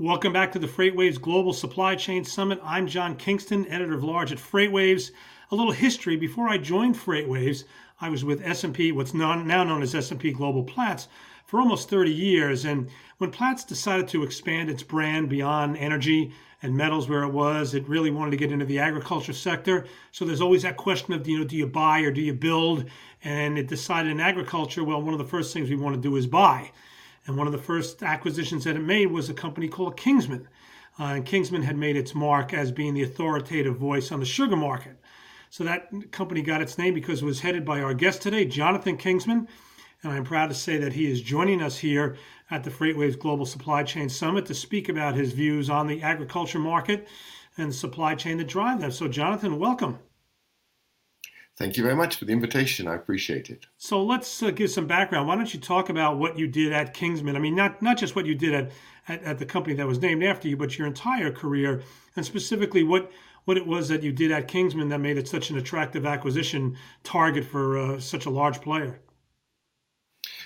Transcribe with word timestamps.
Welcome 0.00 0.32
back 0.32 0.52
to 0.52 0.60
the 0.60 0.68
FreightWaves 0.68 1.20
Global 1.20 1.52
Supply 1.52 1.96
Chain 1.96 2.24
Summit. 2.24 2.60
I'm 2.62 2.86
John 2.86 3.16
Kingston, 3.16 3.66
editor 3.66 3.94
of 3.94 4.04
large 4.04 4.30
at 4.30 4.38
FreightWaves. 4.38 5.10
A 5.50 5.56
little 5.56 5.72
history: 5.72 6.14
before 6.14 6.48
I 6.48 6.56
joined 6.56 6.94
FreightWaves, 6.94 7.64
I 8.00 8.08
was 8.08 8.24
with 8.24 8.46
S&P, 8.46 8.92
what's 8.92 9.12
now 9.12 9.34
known 9.34 9.82
as 9.82 9.96
S&P 9.96 10.30
Global 10.30 10.62
Platts, 10.62 11.08
for 11.46 11.58
almost 11.58 11.90
30 11.90 12.12
years. 12.12 12.64
And 12.64 12.88
when 13.16 13.32
Platts 13.32 13.64
decided 13.64 14.06
to 14.10 14.22
expand 14.22 14.70
its 14.70 14.84
brand 14.84 15.28
beyond 15.28 15.76
energy 15.76 16.32
and 16.62 16.76
metals 16.76 17.08
where 17.08 17.24
it 17.24 17.32
was, 17.32 17.74
it 17.74 17.88
really 17.88 18.12
wanted 18.12 18.30
to 18.30 18.36
get 18.36 18.52
into 18.52 18.66
the 18.66 18.78
agriculture 18.78 19.32
sector. 19.32 19.84
So 20.12 20.24
there's 20.24 20.40
always 20.40 20.62
that 20.62 20.76
question 20.76 21.12
of, 21.12 21.26
you 21.26 21.40
know, 21.40 21.44
do 21.44 21.56
you 21.56 21.66
buy 21.66 22.02
or 22.02 22.12
do 22.12 22.20
you 22.20 22.34
build? 22.34 22.84
And 23.24 23.58
it 23.58 23.66
decided 23.66 24.12
in 24.12 24.20
agriculture, 24.20 24.84
well, 24.84 25.02
one 25.02 25.12
of 25.12 25.18
the 25.18 25.24
first 25.24 25.52
things 25.52 25.68
we 25.68 25.74
want 25.74 25.96
to 25.96 26.00
do 26.00 26.14
is 26.14 26.28
buy. 26.28 26.70
And 27.26 27.36
one 27.36 27.46
of 27.46 27.52
the 27.52 27.58
first 27.58 28.02
acquisitions 28.02 28.64
that 28.64 28.76
it 28.76 28.82
made 28.82 29.06
was 29.06 29.28
a 29.28 29.34
company 29.34 29.68
called 29.68 29.96
Kingsman. 29.96 30.48
Uh, 30.98 31.04
and 31.04 31.26
Kingsman 31.26 31.62
had 31.62 31.76
made 31.76 31.96
its 31.96 32.14
mark 32.14 32.52
as 32.52 32.72
being 32.72 32.94
the 32.94 33.02
authoritative 33.02 33.76
voice 33.76 34.10
on 34.10 34.20
the 34.20 34.26
sugar 34.26 34.56
market. 34.56 34.96
So 35.50 35.64
that 35.64 36.12
company 36.12 36.42
got 36.42 36.60
its 36.60 36.76
name 36.76 36.94
because 36.94 37.22
it 37.22 37.24
was 37.24 37.40
headed 37.40 37.64
by 37.64 37.80
our 37.80 37.94
guest 37.94 38.20
today, 38.20 38.44
Jonathan 38.44 38.96
Kingsman. 38.96 39.48
And 40.02 40.12
I'm 40.12 40.24
proud 40.24 40.48
to 40.48 40.54
say 40.54 40.76
that 40.78 40.92
he 40.92 41.10
is 41.10 41.22
joining 41.22 41.62
us 41.62 41.78
here 41.78 42.16
at 42.50 42.64
the 42.64 42.70
FreightWaves 42.70 43.18
Global 43.18 43.46
Supply 43.46 43.82
Chain 43.82 44.08
Summit 44.08 44.46
to 44.46 44.54
speak 44.54 44.88
about 44.88 45.14
his 45.14 45.32
views 45.32 45.68
on 45.68 45.86
the 45.86 46.02
agriculture 46.02 46.58
market 46.58 47.08
and 47.56 47.74
supply 47.74 48.14
chain 48.14 48.38
that 48.38 48.46
drive 48.46 48.80
them. 48.80 48.92
So, 48.92 49.08
Jonathan, 49.08 49.58
welcome. 49.58 49.98
Thank 51.58 51.76
you 51.76 51.82
very 51.82 51.96
much 51.96 52.14
for 52.14 52.24
the 52.24 52.32
invitation. 52.32 52.86
I 52.86 52.94
appreciate 52.94 53.50
it. 53.50 53.66
So 53.78 54.04
let's 54.04 54.44
uh, 54.44 54.52
give 54.52 54.70
some 54.70 54.86
background. 54.86 55.26
Why 55.26 55.34
don't 55.34 55.52
you 55.52 55.58
talk 55.58 55.88
about 55.88 56.16
what 56.16 56.38
you 56.38 56.46
did 56.46 56.72
at 56.72 56.94
Kingsman? 56.94 57.34
I 57.34 57.40
mean, 57.40 57.56
not 57.56 57.82
not 57.82 57.98
just 57.98 58.14
what 58.14 58.26
you 58.26 58.36
did 58.36 58.54
at, 58.54 58.70
at, 59.08 59.24
at 59.24 59.38
the 59.40 59.44
company 59.44 59.74
that 59.74 59.86
was 59.86 60.00
named 60.00 60.22
after 60.22 60.46
you, 60.46 60.56
but 60.56 60.78
your 60.78 60.86
entire 60.86 61.32
career, 61.32 61.82
and 62.14 62.24
specifically 62.24 62.84
what 62.84 63.10
what 63.44 63.56
it 63.56 63.66
was 63.66 63.88
that 63.88 64.04
you 64.04 64.12
did 64.12 64.30
at 64.30 64.46
Kingsman 64.46 64.88
that 64.90 65.00
made 65.00 65.18
it 65.18 65.26
such 65.26 65.50
an 65.50 65.58
attractive 65.58 66.06
acquisition 66.06 66.76
target 67.02 67.44
for 67.44 67.76
uh, 67.76 67.98
such 67.98 68.26
a 68.26 68.30
large 68.30 68.60
player. 68.60 69.00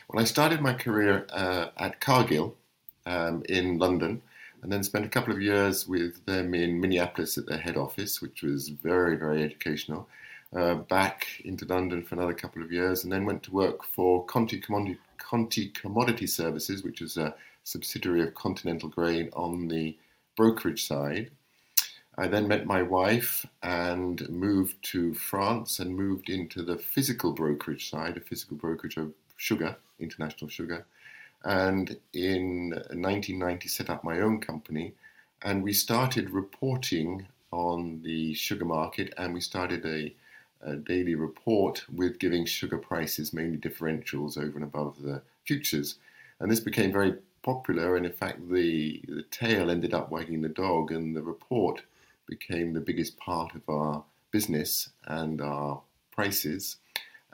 Well, 0.09 0.23
I 0.23 0.25
started 0.25 0.63
my 0.63 0.73
career 0.73 1.27
uh, 1.31 1.67
at 1.77 2.01
Cargill 2.01 2.57
um, 3.05 3.43
in 3.51 3.77
London, 3.77 4.23
and 4.63 4.73
then 4.73 4.83
spent 4.83 5.05
a 5.05 5.11
couple 5.11 5.35
of 5.35 5.43
years 5.43 5.87
with 5.87 6.25
them 6.25 6.55
in 6.55 6.81
Minneapolis 6.81 7.37
at 7.37 7.45
their 7.45 7.59
head 7.59 7.77
office, 7.77 8.23
which 8.23 8.43
was 8.43 8.71
very 8.71 9.17
very 9.17 9.43
educational 9.43 10.09
uh, 10.55 10.75
back 10.75 11.27
into 11.45 11.65
London 11.65 12.03
for 12.03 12.15
another 12.15 12.35
couple 12.35 12.63
of 12.63 12.73
years, 12.73 13.05
and 13.05 13.13
then 13.13 13.25
went 13.25 13.43
to 13.45 13.53
work 13.53 13.85
for 13.85 14.25
Conti 14.27 14.61
Commodity, 14.61 14.99
Conti 15.19 15.69
Commodity 15.69 16.27
Services, 16.27 16.83
which 16.83 17.01
is 17.01 17.17
a 17.17 17.35
subsidiary 17.65 18.23
of 18.23 18.35
Continental 18.35 18.89
Grain 18.89 19.31
on 19.35 19.69
the 19.69 19.97
brokerage 20.37 20.87
side. 20.87 21.31
I 22.19 22.29
then 22.29 22.47
met 22.47 22.67
my 22.67 22.83
wife 22.83 23.47
and 23.63 24.29
moved 24.29 24.83
to 24.93 25.15
France 25.15 25.79
and 25.79 25.97
moved 25.97 26.29
into 26.29 26.63
the 26.63 26.77
physical 26.77 27.33
brokerage 27.33 27.89
side, 27.89 28.19
a 28.19 28.21
physical 28.21 28.57
brokerage 28.57 28.99
of 28.99 29.13
sugar, 29.37 29.77
international 29.99 30.51
sugar. 30.51 30.85
And 31.45 31.97
in 32.13 32.71
1990, 32.71 33.69
set 33.69 33.89
up 33.89 34.05
my 34.05 34.21
own 34.21 34.41
company, 34.41 34.93
and 35.43 35.63
we 35.63 35.73
started 35.73 36.31
reporting 36.31 37.27
on 37.51 38.03
the 38.03 38.35
sugar 38.35 38.65
market, 38.65 39.15
and 39.17 39.33
we 39.33 39.41
started 39.41 39.85
a 39.87 40.15
a 40.63 40.77
daily 40.77 41.15
report 41.15 41.85
with 41.93 42.19
giving 42.19 42.45
sugar 42.45 42.79
prices, 42.79 43.33
mainly 43.33 43.59
differentials 43.59 44.39
over 44.39 44.57
and 44.57 44.65
above 44.65 45.03
the 45.03 45.23
futures. 45.45 45.97
And 46.41 46.51
this 46.51 46.61
became 46.61 46.93
very 46.93 47.15
popular, 47.43 47.97
and 47.97 48.07
in 48.07 48.13
fact, 48.13 48.49
the, 48.51 49.03
the 49.09 49.25
tail 49.31 49.71
ended 49.71 49.95
up 49.95 50.11
wagging 50.11 50.43
the 50.43 50.49
dog, 50.49 50.93
and 50.93 51.17
the 51.17 51.23
report 51.23 51.83
became 52.27 52.73
the 52.73 52.81
biggest 52.81 53.17
part 53.17 53.55
of 53.55 53.63
our 53.69 54.05
business 54.31 54.91
and 55.07 55.41
our 55.41 55.83
prices 56.11 56.77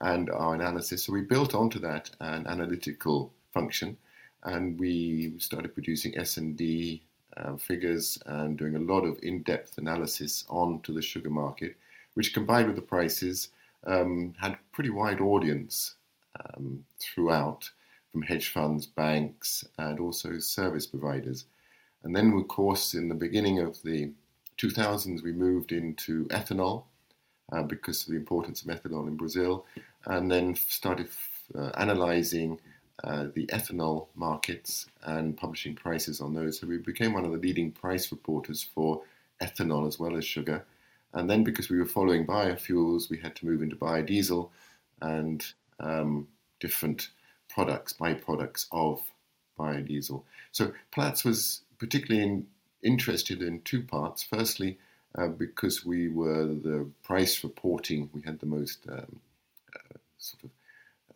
and 0.00 0.30
our 0.30 0.54
analysis. 0.54 1.04
So 1.04 1.12
we 1.12 1.22
built 1.22 1.54
onto 1.54 1.78
that 1.80 2.10
an 2.20 2.46
analytical 2.46 3.32
function, 3.52 3.96
and 4.44 4.78
we 4.78 5.34
started 5.38 5.74
producing 5.74 6.16
S&D 6.16 7.02
uh, 7.36 7.56
figures 7.56 8.18
and 8.26 8.56
doing 8.56 8.76
a 8.76 8.80
lot 8.80 9.04
of 9.04 9.18
in-depth 9.22 9.78
analysis 9.78 10.44
onto 10.48 10.92
the 10.92 11.02
sugar 11.02 11.30
market 11.30 11.76
which 12.18 12.34
combined 12.34 12.66
with 12.66 12.74
the 12.74 12.82
prices 12.82 13.50
um, 13.86 14.34
had 14.40 14.58
pretty 14.72 14.90
wide 14.90 15.20
audience 15.20 15.94
um, 16.40 16.84
throughout 16.98 17.70
from 18.10 18.22
hedge 18.22 18.48
funds, 18.48 18.86
banks, 18.86 19.64
and 19.78 20.00
also 20.00 20.40
service 20.40 20.84
providers. 20.84 21.44
And 22.02 22.16
then, 22.16 22.32
of 22.32 22.48
course, 22.48 22.94
in 22.94 23.08
the 23.08 23.14
beginning 23.14 23.60
of 23.60 23.80
the 23.84 24.10
2000s, 24.60 25.22
we 25.22 25.30
moved 25.30 25.70
into 25.70 26.24
ethanol 26.24 26.86
uh, 27.52 27.62
because 27.62 28.02
of 28.02 28.08
the 28.08 28.16
importance 28.16 28.62
of 28.62 28.66
ethanol 28.66 29.06
in 29.06 29.16
Brazil, 29.16 29.64
and 30.06 30.28
then 30.28 30.56
started 30.56 31.06
uh, 31.56 31.70
analyzing 31.76 32.58
uh, 33.04 33.26
the 33.32 33.46
ethanol 33.46 34.08
markets 34.16 34.88
and 35.04 35.36
publishing 35.36 35.76
prices 35.76 36.20
on 36.20 36.34
those. 36.34 36.58
So 36.58 36.66
we 36.66 36.78
became 36.78 37.12
one 37.12 37.24
of 37.24 37.30
the 37.30 37.38
leading 37.38 37.70
price 37.70 38.10
reporters 38.10 38.60
for 38.60 39.02
ethanol 39.40 39.86
as 39.86 40.00
well 40.00 40.16
as 40.16 40.24
sugar. 40.24 40.64
And 41.14 41.28
then 41.28 41.42
because 41.42 41.70
we 41.70 41.78
were 41.78 41.86
following 41.86 42.26
biofuels, 42.26 43.10
we 43.10 43.18
had 43.18 43.34
to 43.36 43.46
move 43.46 43.62
into 43.62 43.76
biodiesel 43.76 44.50
and 45.00 45.44
um, 45.80 46.28
different 46.60 47.08
products, 47.48 47.92
byproducts 47.92 48.66
of 48.72 49.00
biodiesel. 49.58 50.22
So 50.52 50.72
Platts 50.92 51.24
was 51.24 51.62
particularly 51.78 52.22
in, 52.26 52.46
interested 52.82 53.42
in 53.42 53.62
two 53.62 53.82
parts. 53.82 54.22
Firstly, 54.22 54.78
uh, 55.16 55.28
because 55.28 55.84
we 55.84 56.08
were 56.08 56.46
the 56.46 56.86
price 57.02 57.42
reporting, 57.42 58.10
we 58.12 58.20
had 58.22 58.38
the 58.40 58.46
most 58.46 58.80
um, 58.88 59.20
uh, 59.74 59.98
sort 60.18 60.44
of 60.44 60.50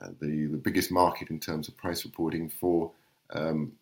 uh, 0.01 0.13
the, 0.21 0.47
the 0.47 0.57
biggest 0.57 0.91
market 0.91 1.31
in 1.31 1.39
terms 1.39 1.69
of 1.69 1.77
price 1.77 2.05
reporting 2.05 2.49
for 2.49 2.91
um, 3.31 3.73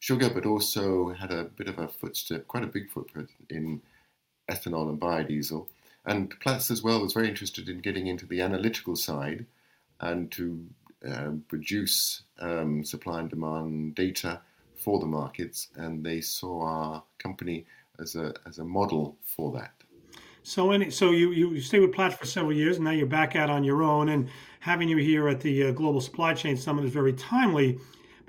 sugar, 0.00 0.30
but 0.30 0.46
also 0.46 1.10
had 1.10 1.30
a 1.30 1.44
bit 1.44 1.68
of 1.68 1.78
a 1.78 1.88
footstep, 1.88 2.48
quite 2.48 2.64
a 2.64 2.66
big 2.66 2.90
footprint 2.90 3.30
in 3.48 3.80
ethanol 4.50 4.88
and 4.88 5.00
biodiesel. 5.00 5.66
And 6.04 6.38
Platts 6.40 6.70
as 6.70 6.82
well 6.82 7.00
was 7.00 7.12
very 7.12 7.28
interested 7.28 7.68
in 7.68 7.78
getting 7.78 8.06
into 8.06 8.26
the 8.26 8.40
analytical 8.40 8.96
side 8.96 9.46
and 10.00 10.30
to 10.32 10.66
uh, 11.06 11.30
produce 11.48 12.22
um, 12.40 12.84
supply 12.84 13.20
and 13.20 13.30
demand 13.30 13.94
data 13.94 14.40
for 14.74 14.98
the 14.98 15.06
markets, 15.06 15.68
and 15.76 16.04
they 16.04 16.20
saw 16.20 16.62
our 16.62 17.02
company 17.18 17.66
as 17.98 18.16
a 18.16 18.32
as 18.46 18.58
a 18.58 18.64
model 18.64 19.16
for 19.24 19.52
that. 19.52 19.72
So, 20.42 20.70
any, 20.70 20.90
so 20.90 21.10
you, 21.10 21.32
you 21.32 21.60
stayed 21.60 21.80
with 21.80 21.92
Platts 21.92 22.16
for 22.16 22.24
several 22.24 22.54
years, 22.54 22.76
and 22.76 22.84
now 22.86 22.92
you're 22.92 23.06
back 23.06 23.36
out 23.36 23.50
on 23.50 23.62
your 23.62 23.82
own. 23.82 24.08
And 24.08 24.28
having 24.60 24.88
you 24.88 24.96
here 24.96 25.28
at 25.28 25.40
the 25.40 25.68
uh, 25.68 25.70
Global 25.72 26.00
Supply 26.00 26.32
Chain 26.32 26.56
Summit 26.56 26.84
is 26.86 26.92
very 26.92 27.12
timely 27.12 27.78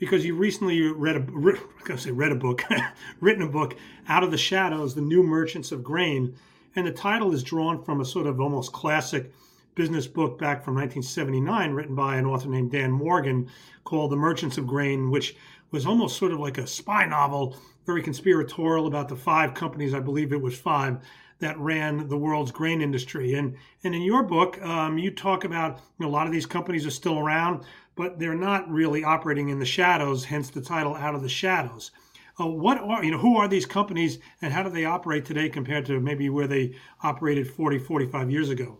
because 0.01 0.25
you 0.25 0.33
recently 0.33 0.81
read 0.81 1.15
a 1.15 1.19
re, 1.29 1.55
say 1.95 2.11
read 2.11 2.31
a 2.31 2.35
book, 2.35 2.63
written 3.21 3.43
a 3.43 3.47
book, 3.47 3.77
Out 4.09 4.23
of 4.23 4.31
the 4.31 4.37
Shadows: 4.37 4.95
The 4.95 5.01
New 5.01 5.21
Merchants 5.21 5.71
of 5.71 5.83
Grain, 5.83 6.35
and 6.75 6.87
the 6.87 6.91
title 6.91 7.33
is 7.33 7.43
drawn 7.43 7.81
from 7.83 8.01
a 8.01 8.05
sort 8.05 8.25
of 8.25 8.41
almost 8.41 8.73
classic 8.73 9.31
business 9.75 10.07
book 10.07 10.39
back 10.39 10.65
from 10.65 10.73
1979, 10.73 11.71
written 11.71 11.95
by 11.95 12.17
an 12.17 12.25
author 12.25 12.49
named 12.49 12.71
Dan 12.71 12.91
Morgan, 12.91 13.47
called 13.83 14.11
The 14.11 14.17
Merchants 14.17 14.57
of 14.57 14.65
Grain, 14.65 15.11
which 15.11 15.35
was 15.69 15.85
almost 15.85 16.17
sort 16.17 16.33
of 16.33 16.39
like 16.39 16.57
a 16.57 16.65
spy 16.65 17.05
novel, 17.05 17.55
very 17.85 18.01
conspiratorial 18.01 18.87
about 18.87 19.07
the 19.07 19.15
five 19.15 19.53
companies, 19.53 19.93
I 19.93 19.99
believe 19.99 20.33
it 20.33 20.41
was 20.41 20.57
five, 20.57 20.97
that 21.39 21.57
ran 21.59 22.07
the 22.07 22.17
world's 22.17 22.51
grain 22.51 22.81
industry. 22.81 23.35
And 23.35 23.55
and 23.83 23.93
in 23.93 24.01
your 24.01 24.23
book, 24.23 24.59
um, 24.63 24.97
you 24.97 25.11
talk 25.11 25.43
about 25.43 25.77
you 25.99 26.05
know, 26.05 26.09
a 26.09 26.11
lot 26.11 26.25
of 26.25 26.33
these 26.33 26.47
companies 26.47 26.87
are 26.87 26.91
still 26.91 27.19
around 27.19 27.63
but 28.01 28.17
they're 28.17 28.33
not 28.33 28.67
really 28.67 29.03
operating 29.03 29.49
in 29.49 29.59
the 29.59 29.65
shadows, 29.65 30.25
hence 30.25 30.49
the 30.49 30.59
title 30.59 30.95
Out 30.95 31.13
of 31.13 31.21
the 31.21 31.29
Shadows. 31.29 31.91
Uh, 32.39 32.47
what 32.47 32.79
are, 32.79 33.05
you 33.05 33.11
know, 33.11 33.19
who 33.19 33.37
are 33.37 33.47
these 33.47 33.67
companies 33.67 34.17
and 34.41 34.51
how 34.51 34.63
do 34.63 34.71
they 34.71 34.85
operate 34.85 35.23
today 35.23 35.47
compared 35.47 35.85
to 35.85 35.99
maybe 35.99 36.27
where 36.27 36.47
they 36.47 36.73
operated 37.03 37.47
40, 37.47 37.77
45 37.77 38.31
years 38.31 38.49
ago? 38.49 38.79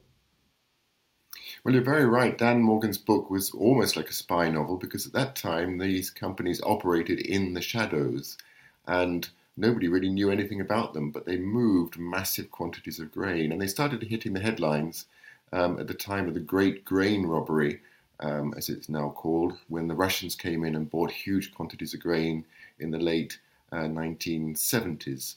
Well, 1.64 1.76
you're 1.76 1.84
very 1.84 2.08
right. 2.08 2.36
Dan 2.36 2.64
Morgan's 2.64 2.98
book 2.98 3.30
was 3.30 3.52
almost 3.52 3.96
like 3.96 4.10
a 4.10 4.14
spy 4.14 4.50
novel 4.50 4.78
because 4.78 5.06
at 5.06 5.14
that 5.14 5.36
time 5.36 5.78
these 5.78 6.10
companies 6.10 6.60
operated 6.64 7.20
in 7.20 7.54
the 7.54 7.62
shadows 7.62 8.40
and 8.88 9.30
nobody 9.56 9.88
really 9.88 10.10
knew 10.10 10.32
anything 10.32 10.62
about 10.62 10.96
them, 10.96 11.12
but 11.12 11.28
they 11.28 11.38
moved 11.38 12.00
massive 12.00 12.50
quantities 12.50 13.00
of 13.00 13.12
grain 13.12 13.52
and 13.52 13.62
they 13.62 13.68
started 13.68 14.02
hitting 14.02 14.34
the 14.34 14.40
headlines 14.40 15.06
um, 15.54 15.80
at 15.80 15.86
the 15.86 15.94
time 15.94 16.28
of 16.28 16.34
the 16.34 16.40
Great 16.40 16.84
Grain 16.84 17.28
Robbery 17.28 17.82
um, 18.22 18.54
as 18.56 18.70
it's 18.70 18.90
now 18.90 19.10
called, 19.10 19.58
when 19.68 19.88
the 19.88 19.96
Russians 19.96 20.36
came 20.36 20.64
in 20.64 20.76
and 20.76 20.90
bought 20.90 21.12
huge 21.12 21.54
quantities 21.54 21.94
of 21.94 22.00
grain 22.00 22.46
in 22.80 22.92
the 22.92 23.00
late 23.00 23.40
uh, 23.72 23.84
1970s. 23.84 25.36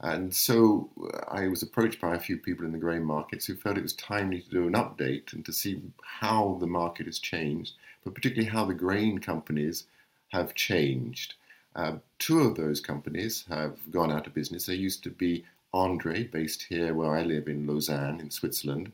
And 0.00 0.34
so 0.34 0.90
uh, 1.02 1.24
I 1.28 1.48
was 1.48 1.62
approached 1.62 2.00
by 2.00 2.14
a 2.14 2.20
few 2.20 2.36
people 2.36 2.64
in 2.64 2.72
the 2.72 2.78
grain 2.78 3.04
markets 3.04 3.46
who 3.46 3.56
felt 3.56 3.78
it 3.78 3.82
was 3.82 3.94
timely 3.94 4.42
to 4.42 4.50
do 4.50 4.66
an 4.66 4.74
update 4.74 5.32
and 5.32 5.44
to 5.44 5.52
see 5.52 5.82
how 6.02 6.56
the 6.60 6.66
market 6.66 7.06
has 7.06 7.18
changed, 7.18 7.74
but 8.04 8.14
particularly 8.14 8.50
how 8.50 8.64
the 8.64 8.74
grain 8.74 9.18
companies 9.18 9.84
have 10.28 10.54
changed. 10.54 11.34
Uh, 11.74 11.96
two 12.18 12.40
of 12.40 12.56
those 12.56 12.80
companies 12.80 13.44
have 13.48 13.76
gone 13.90 14.12
out 14.12 14.26
of 14.26 14.34
business. 14.34 14.66
There 14.66 14.74
used 14.74 15.02
to 15.04 15.10
be 15.10 15.44
Andre, 15.72 16.24
based 16.24 16.64
here 16.64 16.94
where 16.94 17.14
I 17.14 17.22
live 17.22 17.46
in 17.46 17.66
Lausanne, 17.66 18.20
in 18.20 18.30
Switzerland, 18.30 18.92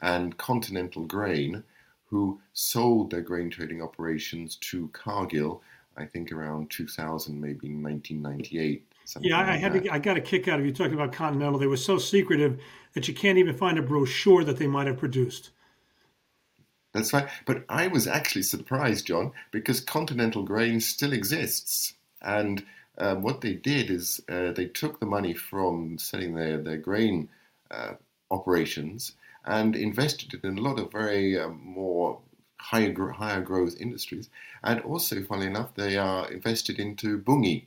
and 0.00 0.36
Continental 0.36 1.04
Grain, 1.04 1.64
who 2.12 2.38
sold 2.52 3.10
their 3.10 3.22
grain 3.22 3.48
trading 3.48 3.80
operations 3.80 4.56
to 4.56 4.86
Cargill, 4.88 5.62
I 5.96 6.04
think 6.04 6.30
around 6.30 6.68
2000, 6.70 7.40
maybe 7.40 7.74
1998. 7.74 8.86
Yeah, 9.20 9.38
I, 9.38 9.46
like 9.46 9.60
had 9.60 9.72
to, 9.72 9.90
I 9.90 9.98
got 9.98 10.18
a 10.18 10.20
kick 10.20 10.46
out 10.46 10.60
of 10.60 10.66
you 10.66 10.72
talking 10.72 10.92
about 10.92 11.14
Continental. 11.14 11.58
They 11.58 11.66
were 11.66 11.76
so 11.78 11.96
secretive 11.96 12.60
that 12.92 13.08
you 13.08 13.14
can't 13.14 13.38
even 13.38 13.56
find 13.56 13.78
a 13.78 13.82
brochure 13.82 14.44
that 14.44 14.58
they 14.58 14.66
might 14.66 14.88
have 14.88 14.98
produced. 14.98 15.52
That's 16.92 17.14
right. 17.14 17.26
But 17.46 17.64
I 17.70 17.86
was 17.86 18.06
actually 18.06 18.42
surprised, 18.42 19.06
John, 19.06 19.32
because 19.50 19.80
Continental 19.80 20.42
Grain 20.42 20.80
still 20.80 21.14
exists. 21.14 21.94
And 22.20 22.62
um, 22.98 23.22
what 23.22 23.40
they 23.40 23.54
did 23.54 23.90
is 23.90 24.20
uh, 24.28 24.52
they 24.52 24.66
took 24.66 25.00
the 25.00 25.06
money 25.06 25.32
from 25.32 25.96
selling 25.96 26.34
their, 26.34 26.58
their 26.58 26.76
grain 26.76 27.30
uh, 27.70 27.94
operations 28.30 29.14
and 29.44 29.74
invested 29.74 30.34
it 30.34 30.44
in 30.44 30.58
a 30.58 30.60
lot 30.60 30.78
of 30.78 30.92
very 30.92 31.38
um, 31.38 31.60
more 31.64 32.20
higher, 32.58 32.94
higher 33.10 33.40
growth 33.40 33.76
industries. 33.80 34.30
And 34.62 34.80
also, 34.82 35.22
funnily 35.22 35.48
enough, 35.48 35.74
they 35.74 35.96
are 35.96 36.30
invested 36.30 36.78
into 36.78 37.18
Bunge. 37.18 37.64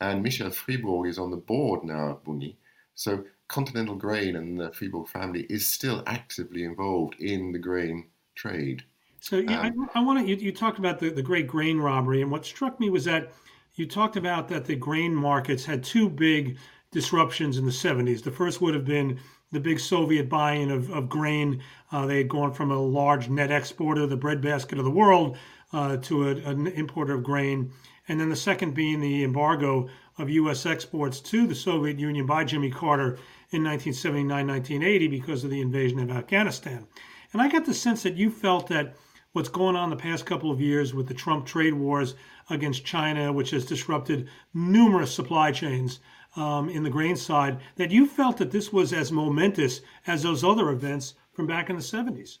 And 0.00 0.22
Michel 0.22 0.50
Fribourg 0.50 1.08
is 1.08 1.18
on 1.18 1.30
the 1.30 1.36
board 1.36 1.84
now 1.84 2.10
of 2.10 2.24
Bunge. 2.24 2.56
So 2.94 3.24
Continental 3.48 3.94
Grain 3.94 4.36
and 4.36 4.58
the 4.58 4.72
Fribourg 4.72 5.08
family 5.08 5.46
is 5.48 5.72
still 5.72 6.02
actively 6.06 6.64
involved 6.64 7.14
in 7.20 7.52
the 7.52 7.58
grain 7.58 8.08
trade. 8.34 8.82
So 9.20 9.36
yeah, 9.36 9.60
um, 9.60 9.88
I, 9.94 10.00
I 10.00 10.02
want 10.02 10.18
to. 10.18 10.28
You, 10.28 10.36
you, 10.36 10.52
talked 10.52 10.80
about 10.80 10.98
the, 10.98 11.10
the 11.10 11.22
great 11.22 11.46
grain 11.46 11.78
robbery, 11.78 12.22
and 12.22 12.30
what 12.30 12.44
struck 12.44 12.80
me 12.80 12.90
was 12.90 13.04
that 13.04 13.32
you 13.76 13.86
talked 13.86 14.16
about 14.16 14.48
that 14.48 14.64
the 14.64 14.74
grain 14.74 15.14
markets 15.14 15.64
had 15.64 15.84
two 15.84 16.08
big 16.08 16.58
disruptions 16.90 17.56
in 17.56 17.64
the 17.64 17.70
70s. 17.70 18.22
The 18.22 18.32
first 18.32 18.60
would 18.60 18.74
have 18.74 18.84
been 18.84 19.20
the 19.52 19.60
big 19.60 19.78
Soviet 19.78 20.28
buy-in 20.28 20.70
of, 20.70 20.90
of 20.90 21.08
grain. 21.08 21.62
Uh, 21.92 22.06
they 22.06 22.18
had 22.18 22.28
gone 22.28 22.52
from 22.52 22.70
a 22.70 22.80
large 22.80 23.28
net 23.28 23.50
exporter, 23.50 24.06
the 24.06 24.16
breadbasket 24.16 24.78
of 24.78 24.84
the 24.84 24.90
world, 24.90 25.36
uh, 25.72 25.98
to 25.98 26.28
a, 26.28 26.30
an 26.36 26.66
importer 26.68 27.14
of 27.14 27.22
grain. 27.22 27.70
And 28.08 28.18
then 28.18 28.30
the 28.30 28.36
second 28.36 28.74
being 28.74 29.00
the 29.00 29.22
embargo 29.22 29.88
of 30.18 30.28
U.S. 30.28 30.66
exports 30.66 31.20
to 31.20 31.46
the 31.46 31.54
Soviet 31.54 31.98
Union 31.98 32.26
by 32.26 32.44
Jimmy 32.44 32.70
Carter 32.70 33.18
in 33.50 33.62
1979 33.64 34.46
1980 34.46 35.08
because 35.08 35.44
of 35.44 35.50
the 35.50 35.60
invasion 35.60 36.00
of 36.00 36.10
Afghanistan. 36.10 36.86
And 37.32 37.40
I 37.40 37.48
got 37.48 37.64
the 37.64 37.74
sense 37.74 38.02
that 38.02 38.16
you 38.16 38.30
felt 38.30 38.66
that 38.68 38.96
what's 39.32 39.48
going 39.48 39.76
on 39.76 39.90
the 39.90 39.96
past 39.96 40.26
couple 40.26 40.50
of 40.50 40.60
years 40.60 40.92
with 40.92 41.08
the 41.08 41.14
Trump 41.14 41.46
trade 41.46 41.74
wars 41.74 42.14
against 42.50 42.84
China, 42.84 43.32
which 43.32 43.50
has 43.50 43.64
disrupted 43.64 44.28
numerous 44.52 45.14
supply 45.14 45.52
chains 45.52 46.00
um, 46.36 46.68
in 46.68 46.82
the 46.82 46.90
grain 46.90 47.16
side, 47.16 47.60
that 47.76 47.90
you 47.90 48.06
felt 48.06 48.38
that 48.38 48.50
this 48.50 48.72
was 48.72 48.92
as 48.92 49.12
momentous 49.12 49.80
as 50.06 50.22
those 50.22 50.44
other 50.44 50.70
events 50.70 51.14
from 51.32 51.46
back 51.46 51.70
in 51.70 51.76
the 51.76 51.82
70s. 51.82 52.38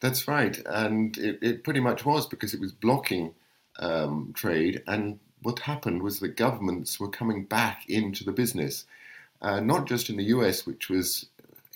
That's 0.00 0.28
right. 0.28 0.60
And 0.66 1.16
it, 1.18 1.38
it 1.42 1.64
pretty 1.64 1.80
much 1.80 2.04
was 2.04 2.26
because 2.26 2.54
it 2.54 2.60
was 2.60 2.72
blocking 2.72 3.34
um, 3.78 4.32
trade. 4.34 4.82
And 4.86 5.18
what 5.42 5.60
happened 5.60 6.02
was 6.02 6.18
the 6.18 6.28
governments 6.28 6.98
were 6.98 7.08
coming 7.08 7.44
back 7.44 7.88
into 7.88 8.24
the 8.24 8.32
business, 8.32 8.84
uh, 9.40 9.60
not 9.60 9.86
just 9.86 10.10
in 10.10 10.16
the 10.16 10.24
US, 10.24 10.66
which 10.66 10.88
was 10.88 11.26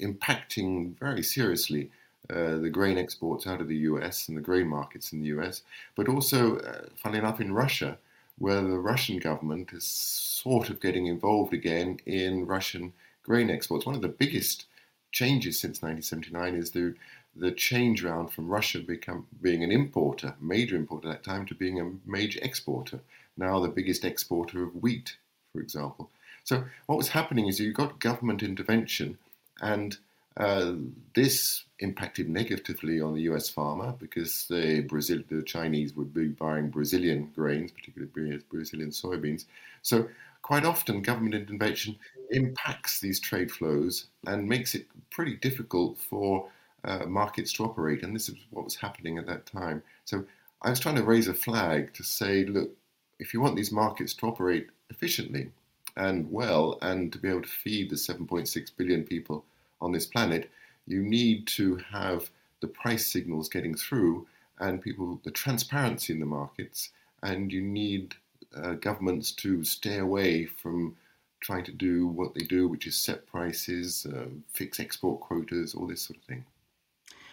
impacting 0.00 0.98
very 0.98 1.22
seriously 1.22 1.90
uh, 2.30 2.56
the 2.58 2.70
grain 2.70 2.98
exports 2.98 3.46
out 3.46 3.60
of 3.60 3.68
the 3.68 3.76
US 3.76 4.28
and 4.28 4.36
the 4.36 4.42
grain 4.42 4.66
markets 4.66 5.12
in 5.12 5.20
the 5.20 5.28
US, 5.28 5.62
but 5.94 6.08
also, 6.08 6.58
uh, 6.58 6.86
funnily 6.96 7.18
enough, 7.18 7.40
in 7.40 7.52
Russia, 7.52 7.98
where 8.42 8.60
the 8.60 8.76
Russian 8.76 9.20
government 9.20 9.72
is 9.72 9.84
sort 9.84 10.68
of 10.68 10.80
getting 10.80 11.06
involved 11.06 11.54
again 11.54 12.00
in 12.06 12.44
Russian 12.44 12.92
grain 13.22 13.48
exports. 13.48 13.86
One 13.86 13.94
of 13.94 14.02
the 14.02 14.08
biggest 14.08 14.64
changes 15.12 15.60
since 15.60 15.80
1979 15.80 16.60
is 16.60 16.72
the 16.72 16.96
the 17.36 17.52
change 17.52 18.04
around 18.04 18.28
from 18.32 18.48
Russia 18.48 18.80
become 18.80 19.28
being 19.40 19.62
an 19.62 19.70
importer, 19.70 20.34
major 20.40 20.74
importer 20.74 21.08
at 21.08 21.22
that 21.22 21.30
time, 21.30 21.46
to 21.46 21.54
being 21.54 21.80
a 21.80 21.92
major 22.04 22.40
exporter. 22.42 22.98
Now 23.36 23.60
the 23.60 23.68
biggest 23.68 24.04
exporter 24.04 24.64
of 24.64 24.74
wheat, 24.74 25.16
for 25.52 25.60
example. 25.60 26.10
So 26.42 26.64
what 26.86 26.98
was 26.98 27.10
happening 27.10 27.46
is 27.46 27.60
you 27.60 27.72
got 27.72 28.00
government 28.00 28.42
intervention 28.42 29.18
and 29.60 29.96
uh, 30.36 30.72
this 31.14 31.62
impacted 31.82 32.28
negatively 32.28 33.00
on 33.00 33.14
the 33.14 33.22
U.S. 33.22 33.48
farmer 33.48 33.94
because 33.98 34.46
the 34.48 34.80
Brazil, 34.82 35.22
the 35.28 35.42
Chinese 35.42 35.94
would 35.94 36.14
be 36.14 36.28
buying 36.28 36.70
Brazilian 36.70 37.30
grains, 37.34 37.72
particularly 37.72 38.40
Brazilian 38.48 38.90
soybeans. 38.90 39.46
So 39.82 40.08
quite 40.42 40.64
often, 40.64 41.02
government 41.02 41.34
intervention 41.34 41.96
impacts 42.30 43.00
these 43.00 43.20
trade 43.20 43.50
flows 43.50 44.06
and 44.26 44.48
makes 44.48 44.74
it 44.74 44.86
pretty 45.10 45.36
difficult 45.36 45.98
for 45.98 46.48
uh, 46.84 47.04
markets 47.06 47.52
to 47.54 47.64
operate. 47.64 48.02
And 48.02 48.14
this 48.14 48.28
is 48.28 48.36
what 48.50 48.64
was 48.64 48.76
happening 48.76 49.18
at 49.18 49.26
that 49.26 49.46
time. 49.46 49.82
So 50.04 50.24
I 50.62 50.70
was 50.70 50.80
trying 50.80 50.96
to 50.96 51.04
raise 51.04 51.28
a 51.28 51.34
flag 51.34 51.92
to 51.94 52.02
say, 52.02 52.44
look, 52.44 52.70
if 53.18 53.34
you 53.34 53.40
want 53.40 53.56
these 53.56 53.72
markets 53.72 54.14
to 54.14 54.26
operate 54.26 54.68
efficiently 54.90 55.50
and 55.96 56.30
well, 56.30 56.78
and 56.80 57.12
to 57.12 57.18
be 57.18 57.28
able 57.28 57.42
to 57.42 57.48
feed 57.48 57.90
the 57.90 57.96
7.6 57.96 58.70
billion 58.76 59.04
people 59.04 59.44
on 59.80 59.92
this 59.92 60.06
planet, 60.06 60.50
you 60.92 61.02
need 61.02 61.46
to 61.48 61.76
have 61.90 62.30
the 62.60 62.68
price 62.68 63.06
signals 63.06 63.48
getting 63.48 63.74
through 63.74 64.26
and 64.60 64.80
people, 64.80 65.20
the 65.24 65.30
transparency 65.30 66.12
in 66.12 66.20
the 66.20 66.26
markets, 66.26 66.90
and 67.22 67.52
you 67.52 67.60
need 67.60 68.14
uh, 68.56 68.74
governments 68.74 69.32
to 69.32 69.64
stay 69.64 69.98
away 69.98 70.46
from 70.46 70.96
trying 71.40 71.64
to 71.64 71.72
do 71.72 72.06
what 72.06 72.34
they 72.34 72.44
do, 72.44 72.68
which 72.68 72.86
is 72.86 72.96
set 72.96 73.26
prices, 73.26 74.06
uh, 74.06 74.26
fix 74.52 74.78
export 74.78 75.20
quotas, 75.20 75.74
all 75.74 75.86
this 75.86 76.02
sort 76.02 76.18
of 76.18 76.24
thing. 76.24 76.44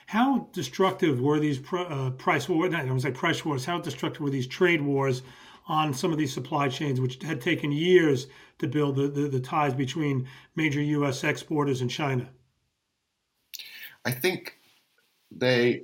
How 0.08 0.48
destructive 0.54 1.22
were 1.22 1.40
these 1.40 1.60
pr- 1.60 1.80
uh, 1.80 2.10
price 2.12 2.50
wars? 2.50 2.74
I 2.74 2.84
was 2.86 3.04
say 3.04 3.12
price 3.12 3.46
wars. 3.46 3.66
How 3.66 3.80
destructive 3.80 4.22
were 4.22 4.32
these 4.32 4.48
trade 4.48 4.82
wars 4.82 5.22
on 5.68 5.94
some 5.94 6.12
of 6.12 6.18
these 6.18 6.34
supply 6.34 6.68
chains, 6.68 7.00
which 7.00 7.22
had 7.22 7.40
taken 7.40 7.72
years 7.72 8.26
to 8.58 8.68
build 8.68 8.96
the, 8.96 9.08
the, 9.08 9.28
the 9.28 9.40
ties 9.40 9.76
between 9.76 10.28
major 10.56 10.82
U.S. 10.82 11.24
exporters 11.24 11.82
and 11.82 11.92
China? 11.92 12.28
I 14.10 14.12
think 14.12 14.58
they, 15.30 15.84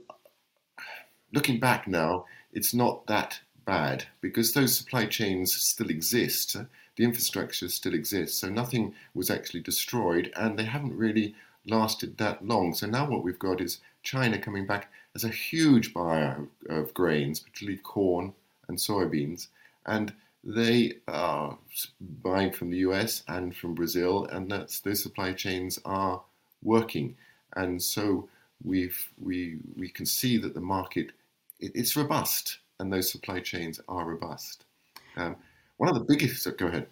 looking 1.32 1.60
back 1.60 1.88
now, 1.88 2.26
it's 2.54 2.74
not 2.74 3.06
that 3.06 3.40
bad 3.68 4.06
because 4.20 4.52
those 4.52 4.76
supply 4.76 5.06
chains 5.06 5.56
still 5.56 5.92
exist. 5.92 6.58
The 6.96 7.04
infrastructure 7.04 7.70
still 7.70 7.94
exists, 7.94 8.40
so 8.40 8.50
nothing 8.50 8.96
was 9.14 9.30
actually 9.30 9.60
destroyed, 9.60 10.32
and 10.36 10.58
they 10.58 10.64
haven't 10.64 10.98
really 10.98 11.36
lasted 11.68 12.18
that 12.18 12.44
long. 12.44 12.74
So 12.74 12.88
now 12.88 13.08
what 13.08 13.24
we've 13.24 13.38
got 13.38 13.62
is 13.62 13.80
China 14.02 14.40
coming 14.40 14.66
back 14.66 14.92
as 15.14 15.24
a 15.24 15.30
huge 15.30 15.94
buyer 15.94 16.48
of 16.68 16.96
grains, 16.96 17.40
particularly 17.40 17.78
corn 17.78 18.34
and 18.68 18.80
soybeans, 18.80 19.50
and 19.86 20.16
they 20.44 20.94
are 21.08 21.60
buying 22.02 22.52
from 22.54 22.72
the 22.72 22.78
US 22.78 23.22
and 23.28 23.56
from 23.56 23.76
Brazil, 23.76 24.26
and 24.26 24.50
that's 24.50 24.80
those 24.80 25.04
supply 25.04 25.32
chains 25.34 25.78
are 25.86 26.24
working 26.64 27.18
and 27.56 27.82
so 27.82 28.28
we 28.64 28.92
we 29.78 29.90
can 29.90 30.06
see 30.06 30.38
that 30.38 30.54
the 30.54 30.62
market 30.62 31.12
it, 31.60 31.72
it's 31.76 31.96
robust, 31.96 32.60
and 32.80 32.92
those 32.92 33.12
supply 33.12 33.40
chains 33.40 33.80
are 33.88 34.06
robust. 34.06 34.66
Um, 35.18 35.36
one 35.78 35.90
of 35.90 35.96
the 35.96 36.06
biggest 36.06 36.48
go 36.58 36.68
ahead. 36.68 36.88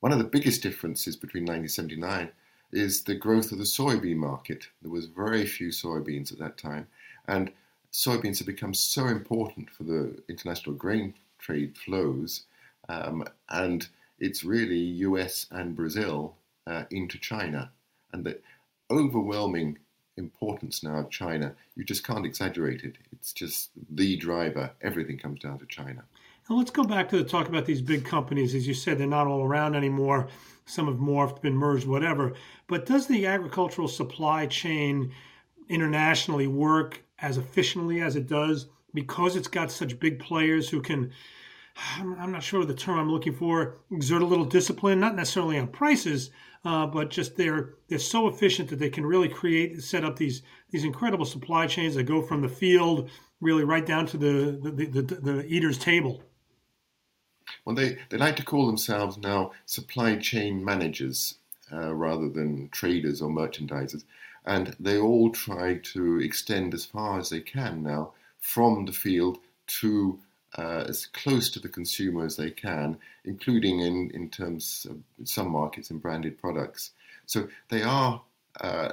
One 0.00 0.12
of 0.12 0.18
the 0.18 0.24
biggest 0.24 0.62
differences 0.62 1.16
between 1.16 1.44
1979 1.44 2.30
is 2.72 3.02
the 3.02 3.14
growth 3.14 3.50
of 3.50 3.58
the 3.58 3.64
soybean 3.64 4.16
market. 4.16 4.68
There 4.82 4.90
was 4.90 5.06
very 5.06 5.46
few 5.46 5.68
soybeans 5.68 6.32
at 6.32 6.38
that 6.38 6.58
time, 6.58 6.86
and 7.26 7.50
soybeans 7.92 8.38
have 8.38 8.46
become 8.46 8.74
so 8.74 9.06
important 9.06 9.70
for 9.70 9.84
the 9.84 10.22
international 10.28 10.76
grain 10.76 11.14
trade 11.38 11.76
flows, 11.76 12.44
um, 12.88 13.24
and 13.50 13.88
it's 14.18 14.44
really 14.44 14.78
US 14.78 15.46
and 15.50 15.76
Brazil 15.76 16.36
uh, 16.66 16.84
into 16.90 17.18
China 17.18 17.70
and 18.12 18.24
the 18.24 18.38
overwhelming 18.90 19.78
importance 20.16 20.82
now 20.82 20.98
of 20.98 21.10
China. 21.10 21.54
You 21.74 21.84
just 21.84 22.06
can't 22.06 22.24
exaggerate 22.24 22.82
it. 22.82 22.96
It's 23.12 23.32
just 23.32 23.70
the 23.90 24.16
driver. 24.16 24.70
Everything 24.80 25.18
comes 25.18 25.40
down 25.40 25.58
to 25.58 25.66
China. 25.66 26.04
Now 26.48 26.56
let's 26.56 26.70
go 26.70 26.84
back 26.84 27.08
to 27.08 27.18
the 27.18 27.24
talk 27.24 27.48
about 27.48 27.66
these 27.66 27.82
big 27.82 28.04
companies. 28.04 28.54
As 28.54 28.66
you 28.66 28.74
said, 28.74 28.98
they're 28.98 29.06
not 29.06 29.26
all 29.26 29.42
around 29.42 29.74
anymore. 29.74 30.28
Some 30.64 30.86
have 30.86 30.96
morphed, 30.96 31.42
been 31.42 31.56
merged, 31.56 31.86
whatever. 31.86 32.34
But 32.66 32.86
does 32.86 33.06
the 33.06 33.26
agricultural 33.26 33.88
supply 33.88 34.46
chain 34.46 35.12
internationally 35.68 36.46
work 36.46 37.02
as 37.18 37.36
efficiently 37.36 38.00
as 38.00 38.16
it 38.16 38.28
does 38.28 38.66
because 38.94 39.36
it's 39.36 39.48
got 39.48 39.70
such 39.70 39.98
big 39.98 40.18
players 40.18 40.68
who 40.68 40.80
can 40.80 41.12
I'm 41.98 42.32
not 42.32 42.42
sure 42.42 42.64
the 42.64 42.74
term 42.74 42.98
I'm 42.98 43.10
looking 43.10 43.34
for, 43.34 43.76
exert 43.90 44.22
a 44.22 44.26
little 44.26 44.44
discipline, 44.44 44.98
not 45.00 45.14
necessarily 45.14 45.58
on 45.58 45.68
prices, 45.68 46.30
uh, 46.64 46.86
but 46.86 47.10
just 47.10 47.36
they're 47.36 47.74
they're 47.88 47.98
so 47.98 48.28
efficient 48.28 48.70
that 48.70 48.78
they 48.78 48.90
can 48.90 49.04
really 49.04 49.28
create 49.28 49.72
and 49.72 49.82
set 49.82 50.04
up 50.04 50.16
these 50.16 50.42
these 50.70 50.84
incredible 50.84 51.26
supply 51.26 51.66
chains 51.66 51.94
that 51.94 52.04
go 52.04 52.22
from 52.22 52.40
the 52.42 52.48
field 52.48 53.10
really 53.40 53.64
right 53.64 53.86
down 53.86 54.06
to 54.06 54.16
the 54.16 54.58
the, 54.62 54.86
the, 55.02 55.02
the 55.02 55.46
eater's 55.46 55.78
table. 55.78 56.22
well, 57.64 57.76
they, 57.76 57.98
they 58.08 58.16
like 58.16 58.36
to 58.36 58.44
call 58.44 58.66
themselves 58.66 59.18
now 59.18 59.52
supply 59.66 60.16
chain 60.16 60.64
managers 60.64 61.36
uh, 61.72 61.94
rather 61.94 62.28
than 62.28 62.68
traders 62.70 63.20
or 63.20 63.30
merchandisers. 63.30 64.04
And 64.44 64.76
they 64.78 64.98
all 64.98 65.30
try 65.30 65.78
to 65.92 66.20
extend 66.20 66.72
as 66.74 66.84
far 66.84 67.18
as 67.18 67.30
they 67.30 67.40
can 67.40 67.82
now 67.82 68.12
from 68.40 68.84
the 68.84 68.92
field 68.92 69.38
to 69.80 70.20
uh, 70.56 70.84
as 70.88 71.06
close 71.06 71.50
to 71.50 71.60
the 71.60 71.68
consumer 71.68 72.24
as 72.24 72.36
they 72.36 72.50
can, 72.50 72.98
including 73.24 73.80
in, 73.80 74.10
in 74.12 74.30
terms 74.30 74.86
of 74.90 74.96
some 75.26 75.50
markets 75.50 75.90
and 75.90 76.02
branded 76.02 76.38
products. 76.38 76.92
So 77.26 77.48
they 77.68 77.82
are 77.82 78.22
uh, 78.60 78.92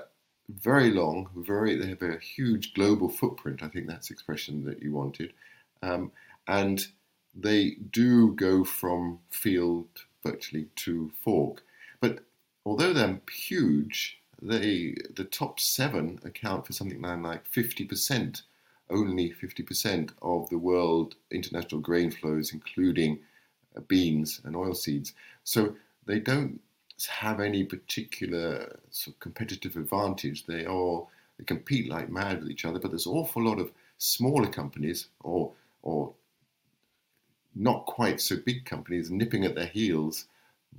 very 0.49 0.91
long, 0.91 1.29
very 1.35 1.75
they 1.75 1.87
have 1.87 2.01
a 2.01 2.17
huge 2.17 2.73
global 2.73 3.09
footprint. 3.09 3.63
I 3.63 3.69
think 3.69 3.87
that's 3.87 4.07
the 4.07 4.13
expression 4.13 4.65
that 4.65 4.81
you 4.81 4.91
wanted, 4.91 5.33
um, 5.81 6.11
and 6.47 6.85
they 7.33 7.77
do 7.91 8.33
go 8.33 8.63
from 8.63 9.19
field 9.29 9.87
virtually 10.23 10.67
to 10.75 11.11
fork. 11.21 11.63
But 11.99 12.19
although 12.65 12.93
they're 12.93 13.21
huge, 13.31 14.19
they 14.41 14.95
the 15.15 15.23
top 15.23 15.59
seven 15.59 16.19
account 16.25 16.67
for 16.67 16.73
something 16.73 17.01
like 17.01 17.45
fifty 17.45 17.85
percent, 17.85 18.43
only 18.89 19.31
fifty 19.31 19.63
percent 19.63 20.11
of 20.21 20.49
the 20.49 20.57
world 20.57 21.15
international 21.31 21.81
grain 21.81 22.11
flows, 22.11 22.53
including 22.53 23.19
uh, 23.75 23.81
beans 23.81 24.41
and 24.43 24.55
oilseeds. 24.55 25.13
So 25.43 25.75
they 26.05 26.19
don't 26.19 26.59
have 27.07 27.39
any 27.39 27.63
particular 27.63 28.79
sort 28.91 29.15
of 29.15 29.19
competitive 29.19 29.75
advantage. 29.75 30.45
They 30.45 30.65
all 30.65 31.09
they 31.37 31.43
compete 31.43 31.89
like 31.89 32.09
mad 32.09 32.41
with 32.41 32.51
each 32.51 32.65
other, 32.65 32.79
but 32.79 32.91
there's 32.91 33.07
an 33.07 33.13
awful 33.13 33.43
lot 33.43 33.59
of 33.59 33.71
smaller 33.97 34.47
companies 34.47 35.07
or 35.21 35.51
or 35.81 36.13
not 37.55 37.85
quite 37.85 38.19
so 38.19 38.35
big 38.35 38.65
companies 38.65 39.11
nipping 39.11 39.45
at 39.45 39.55
their 39.55 39.67
heels, 39.67 40.25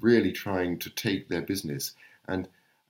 really 0.01 0.33
trying 0.33 0.79
to 0.79 0.91
take 0.91 1.29
their 1.29 1.43
business. 1.43 1.93
And 2.27 2.49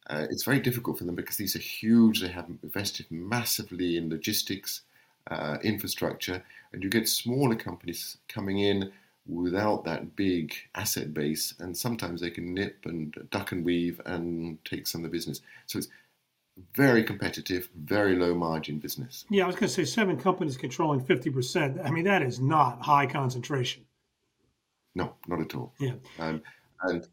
uh, 0.08 0.26
it's 0.30 0.44
very 0.44 0.60
difficult 0.60 0.98
for 0.98 1.04
them 1.04 1.14
because 1.14 1.36
these 1.36 1.56
are 1.56 1.60
huge. 1.60 2.20
They 2.20 2.28
have 2.28 2.48
invested 2.62 3.10
massively 3.10 3.96
in 3.96 4.08
logistics, 4.08 4.82
uh, 5.30 5.58
infrastructure, 5.62 6.42
and 6.72 6.82
you 6.82 6.90
get 6.90 7.08
smaller 7.08 7.54
companies 7.54 8.18
coming 8.28 8.58
in 8.58 8.92
without 9.26 9.84
that 9.84 10.16
big 10.16 10.54
asset 10.74 11.14
base, 11.14 11.54
and 11.58 11.76
sometimes 11.76 12.20
they 12.20 12.30
can 12.30 12.52
nip 12.52 12.84
and 12.84 13.16
duck 13.30 13.52
and 13.52 13.64
weave 13.64 14.00
and 14.06 14.62
take 14.64 14.86
some 14.86 15.02
of 15.02 15.10
the 15.10 15.16
business. 15.16 15.40
So 15.66 15.78
it's 15.78 15.88
very 16.74 17.02
competitive, 17.02 17.68
very 17.84 18.16
low 18.16 18.34
margin 18.34 18.78
business. 18.78 19.24
Yeah, 19.30 19.44
I 19.44 19.46
was 19.46 19.56
going 19.56 19.68
to 19.68 19.74
say 19.74 19.84
seven 19.84 20.18
companies 20.18 20.56
controlling 20.56 21.00
50%. 21.00 21.84
I 21.84 21.90
mean, 21.90 22.04
that 22.04 22.22
is 22.22 22.38
not 22.38 22.80
high 22.82 23.06
concentration. 23.06 23.84
No, 24.94 25.14
not 25.26 25.40
at 25.40 25.54
all. 25.54 25.72
Yeah. 25.80 25.94
Um, 26.18 26.42
and 26.82 27.06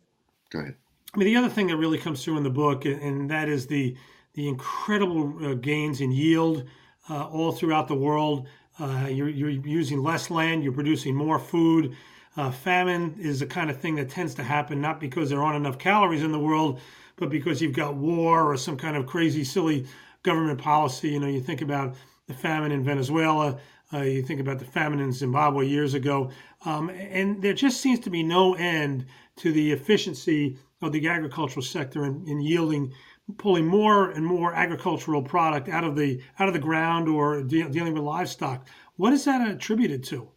go 0.52 0.60
ahead. 0.60 0.76
I 1.14 1.18
mean, 1.18 1.26
the 1.26 1.36
other 1.36 1.50
thing 1.50 1.68
that 1.68 1.78
really 1.78 1.98
comes 1.98 2.24
through 2.24 2.38
in 2.38 2.44
the 2.44 2.50
book, 2.50 2.86
and 2.86 3.30
that 3.30 3.50
is 3.50 3.68
the 3.68 3.96
the 4.34 4.48
incredible 4.48 5.34
uh, 5.46 5.54
gains 5.56 6.00
in 6.00 6.10
yield 6.10 6.64
uh, 7.12 7.26
all 7.26 7.52
throughout 7.52 7.88
the 7.88 7.96
world. 7.96 8.48
Uh, 8.80 9.08
you're, 9.10 9.30
you're 9.30 9.50
using 9.50 10.02
less 10.02 10.32
land, 10.32 10.64
you're 10.64 10.72
producing 10.72 11.14
more 11.14 11.38
food. 11.38 11.96
Uh, 12.38 12.50
famine 12.50 13.14
is 13.20 13.42
the 13.42 13.46
kind 13.46 13.70
of 13.70 13.78
thing 13.78 13.96
that 13.96 14.10
tends 14.10 14.34
to 14.34 14.44
happen 14.44 14.80
not 14.80 15.00
because 15.00 15.30
there 15.30 15.44
aren't 15.44 15.58
enough 15.58 15.78
calories 15.78 16.24
in 16.24 16.32
the 16.32 16.40
world, 16.40 16.80
but 17.18 17.30
because 17.30 17.62
you've 17.62 17.76
got 17.76 17.96
war 17.96 18.52
or 18.52 18.56
some 18.56 18.78
kind 18.78 18.96
of 18.96 19.06
crazy, 19.06 19.44
silly 19.44 19.86
government 20.24 20.60
policy. 20.60 21.10
You 21.10 21.20
know, 21.20 21.28
you 21.28 21.42
think 21.42 21.62
about 21.62 21.96
the 22.28 22.34
famine 22.34 22.72
in 22.72 22.84
Venezuela, 22.84 23.60
uh, 23.94 24.00
you 24.00 24.24
think 24.24 24.40
about 24.40 24.60
the 24.60 24.66
famine 24.66 25.02
in 25.02 25.12
Zimbabwe 25.12 25.68
years 25.68 25.94
ago, 25.94 26.32
um, 26.64 26.90
and 26.90 27.42
there 27.42 27.54
just 27.54 27.82
seems 27.82 28.00
to 28.00 28.10
be 28.10 28.24
no 28.24 28.54
end 28.54 29.06
to 29.36 29.52
the 29.52 29.74
efficiency 29.74 30.58
of 30.82 30.94
the 30.94 31.08
agricultural 31.08 31.62
sector 31.62 32.06
in, 32.06 32.26
in 32.26 32.40
yielding 32.40 32.94
pulling 33.38 33.66
more 33.66 34.12
and 34.12 34.26
more 34.26 34.54
agricultural 34.54 35.24
product 35.24 35.70
out 35.70 35.84
of 35.84 35.96
the 35.96 36.22
out 36.40 36.48
of 36.48 36.54
the 36.54 36.60
ground 36.60 37.08
or 37.08 37.44
de- 37.44 37.70
dealing 37.70 37.94
with 37.94 38.04
livestock. 38.04 38.68
What 38.98 39.14
is 39.14 39.26
that 39.26 39.48
attributed 39.48 40.04
to? 40.06 40.30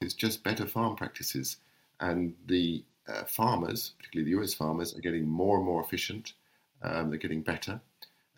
It's 0.00 0.14
just 0.14 0.42
better 0.42 0.66
farm 0.66 0.96
practices, 0.96 1.58
and 2.00 2.34
the 2.46 2.84
uh, 3.08 3.24
farmers, 3.24 3.92
particularly 3.98 4.32
the 4.32 4.40
US 4.40 4.54
farmers, 4.54 4.96
are 4.96 5.00
getting 5.00 5.28
more 5.28 5.56
and 5.56 5.66
more 5.66 5.82
efficient. 5.82 6.34
Um, 6.82 7.10
they're 7.10 7.18
getting 7.18 7.42
better, 7.42 7.80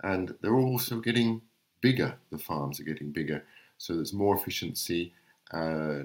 and 0.03 0.35
they're 0.41 0.57
also 0.57 1.01
getting 1.01 1.41
bigger. 1.81 2.17
The 2.31 2.39
farms 2.39 2.81
are 2.81 2.85
getting 2.85 3.11
bigger, 3.11 3.45
so 3.79 3.95
there's 3.95 4.13
more 4.13 4.37
efficiency, 4.37 5.13
uh, 5.53 6.01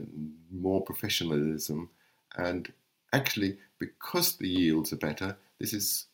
more 0.51 0.81
professionalism, 0.81 1.89
and 2.35 2.71
actually, 3.13 3.57
because 3.79 4.37
the 4.37 4.47
yields 4.47 4.93
are 4.93 4.97
better, 4.97 5.37
this 5.59 5.73
is 5.73 6.05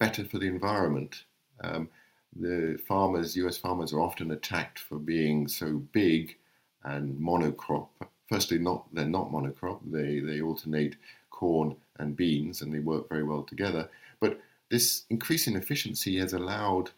better 0.00 0.24
for 0.24 0.38
the 0.38 0.48
environment. 0.48 1.22
Um, 1.62 1.88
the 2.34 2.80
farmers, 2.88 3.36
US 3.36 3.56
farmers, 3.56 3.92
are 3.92 4.00
often 4.00 4.32
attacked 4.32 4.80
for 4.80 4.98
being 4.98 5.46
so 5.46 5.74
big 5.92 6.36
and 6.82 7.20
monocrop. 7.20 7.88
Firstly, 8.28 8.58
not 8.58 8.86
they're 8.92 9.04
not 9.04 9.30
monocrop. 9.30 9.80
They 9.84 10.18
they 10.20 10.40
alternate 10.40 10.96
corn 11.30 11.76
and 11.98 12.16
beans, 12.16 12.62
and 12.62 12.72
they 12.72 12.78
work 12.80 13.08
very 13.08 13.24
well 13.24 13.42
together. 13.42 13.88
But 14.20 14.40
this 14.70 15.04
increase 15.10 15.46
in 15.46 15.56
efficiency 15.56 16.18
has 16.18 16.32
allowed 16.32 16.90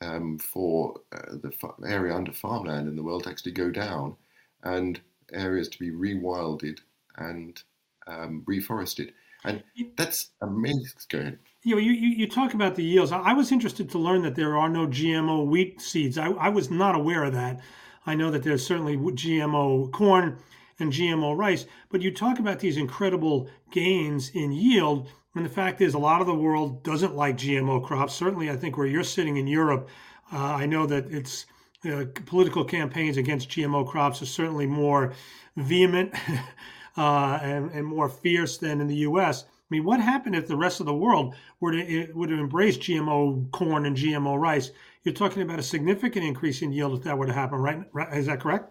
um, 0.00 0.38
for 0.38 1.00
uh, 1.12 1.36
the 1.42 1.52
area 1.86 2.14
under 2.14 2.32
farmland 2.32 2.88
in 2.88 2.96
the 2.96 3.02
world 3.02 3.24
to 3.24 3.30
actually 3.30 3.52
go 3.52 3.70
down, 3.70 4.16
and 4.62 5.00
areas 5.32 5.68
to 5.68 5.78
be 5.78 5.90
rewilded 5.90 6.80
and 7.16 7.62
um, 8.06 8.42
reforested. 8.48 9.12
And 9.44 9.62
that's 9.96 10.30
amazing. 10.40 10.88
Go 11.08 11.18
ahead. 11.18 11.38
You, 11.62 11.76
know, 11.76 11.80
you, 11.80 11.92
you 11.92 12.28
talk 12.28 12.54
about 12.54 12.74
the 12.74 12.84
yields. 12.84 13.12
I 13.12 13.32
was 13.32 13.52
interested 13.52 13.90
to 13.90 13.98
learn 13.98 14.22
that 14.22 14.34
there 14.34 14.56
are 14.56 14.68
no 14.68 14.86
GMO 14.86 15.46
wheat 15.46 15.80
seeds. 15.80 16.18
I, 16.18 16.30
I 16.30 16.48
was 16.48 16.70
not 16.70 16.94
aware 16.94 17.24
of 17.24 17.32
that. 17.34 17.60
I 18.06 18.14
know 18.14 18.30
that 18.30 18.42
there's 18.42 18.66
certainly 18.66 18.96
GMO 18.96 19.90
corn 19.92 20.38
and 20.78 20.92
GMO 20.92 21.36
rice, 21.36 21.66
but 21.90 22.02
you 22.02 22.12
talk 22.12 22.38
about 22.38 22.58
these 22.58 22.76
incredible 22.76 23.48
gains 23.70 24.30
in 24.30 24.52
yield. 24.52 25.08
And 25.34 25.44
the 25.44 25.50
fact 25.50 25.80
is, 25.80 25.94
a 25.94 25.98
lot 25.98 26.20
of 26.20 26.26
the 26.26 26.34
world 26.34 26.82
doesn't 26.82 27.14
like 27.14 27.36
GMO 27.36 27.84
crops. 27.84 28.14
Certainly, 28.14 28.50
I 28.50 28.56
think 28.56 28.76
where 28.76 28.86
you're 28.86 29.04
sitting 29.04 29.36
in 29.36 29.46
Europe, 29.46 29.88
uh, 30.32 30.36
I 30.36 30.66
know 30.66 30.86
that 30.86 31.10
it's 31.10 31.46
uh, 31.84 32.04
political 32.26 32.64
campaigns 32.64 33.16
against 33.16 33.50
GMO 33.50 33.86
crops 33.88 34.22
are 34.22 34.26
certainly 34.26 34.66
more 34.66 35.14
vehement 35.56 36.14
uh, 36.96 37.38
and, 37.42 37.70
and, 37.70 37.86
more 37.86 38.08
fierce 38.08 38.58
than 38.58 38.80
in 38.80 38.86
the 38.86 38.96
U.S. 38.96 39.44
I 39.44 39.46
mean, 39.70 39.84
what 39.84 40.00
happened 40.00 40.36
if 40.36 40.46
the 40.46 40.56
rest 40.56 40.80
of 40.80 40.86
the 40.86 40.94
world 40.94 41.34
were 41.60 41.72
to 41.72 42.12
were 42.12 42.26
to 42.26 42.34
embrace 42.34 42.76
GMO 42.76 43.50
corn 43.50 43.86
and 43.86 43.96
GMO 43.96 44.38
rice? 44.38 44.70
You're 45.04 45.14
talking 45.14 45.42
about 45.42 45.58
a 45.58 45.62
significant 45.62 46.24
increase 46.24 46.62
in 46.62 46.72
yield 46.72 46.98
if 46.98 47.04
that 47.04 47.16
were 47.16 47.26
to 47.26 47.32
happen, 47.32 47.58
right? 47.58 47.84
Is 48.12 48.26
that 48.26 48.40
correct? 48.40 48.70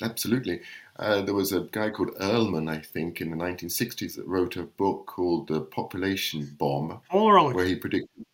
Absolutely. 0.00 0.60
Uh, 0.96 1.22
there 1.22 1.34
was 1.34 1.52
a 1.52 1.62
guy 1.72 1.90
called 1.90 2.10
Ehrlich, 2.20 2.68
I 2.68 2.78
think, 2.78 3.20
in 3.20 3.30
the 3.30 3.36
1960s 3.36 4.14
that 4.16 4.26
wrote 4.26 4.56
a 4.56 4.62
book 4.62 5.06
called 5.06 5.48
The 5.48 5.60
Population 5.60 6.54
Bomb, 6.58 7.00
where 7.10 7.64
he 7.64 7.74
predicted, 7.74 8.24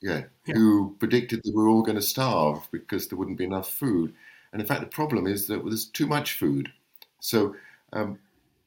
yeah, 0.00 0.24
yeah, 0.46 0.54
who 0.54 0.96
predicted 0.98 1.40
that 1.42 1.54
we 1.54 1.62
were 1.62 1.68
all 1.68 1.82
going 1.82 1.96
to 1.96 2.02
starve 2.02 2.68
because 2.70 3.08
there 3.08 3.18
wouldn't 3.18 3.38
be 3.38 3.44
enough 3.44 3.70
food. 3.70 4.14
And 4.52 4.60
in 4.60 4.68
fact, 4.68 4.80
the 4.80 4.86
problem 4.86 5.26
is 5.26 5.46
that 5.46 5.64
there's 5.64 5.86
too 5.86 6.06
much 6.06 6.34
food. 6.34 6.70
So 7.20 7.56
um, 7.92 8.18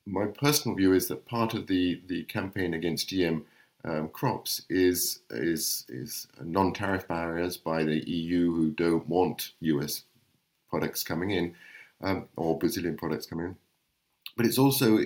my 0.06 0.26
personal 0.26 0.76
view 0.76 0.94
is 0.94 1.08
that 1.08 1.26
part 1.26 1.54
of 1.54 1.68
the, 1.68 2.02
the 2.08 2.24
campaign 2.24 2.74
against 2.74 3.10
GM 3.10 3.44
um, 3.84 4.10
crops 4.10 4.62
is 4.70 5.22
is 5.32 5.86
is 5.90 6.28
non-tariff 6.40 7.08
barriers 7.08 7.58
by 7.58 7.84
the 7.84 8.08
EU 8.08 8.54
who 8.54 8.70
don't 8.72 9.08
want 9.08 9.54
US 9.60 10.04
products 10.70 11.04
coming 11.04 11.32
in 11.32 11.56
um, 12.02 12.28
or 12.36 12.60
Brazilian 12.60 12.96
products 12.96 13.26
coming 13.26 13.46
in. 13.48 13.56
But 14.38 14.46
it's 14.46 14.60
also 14.60 15.00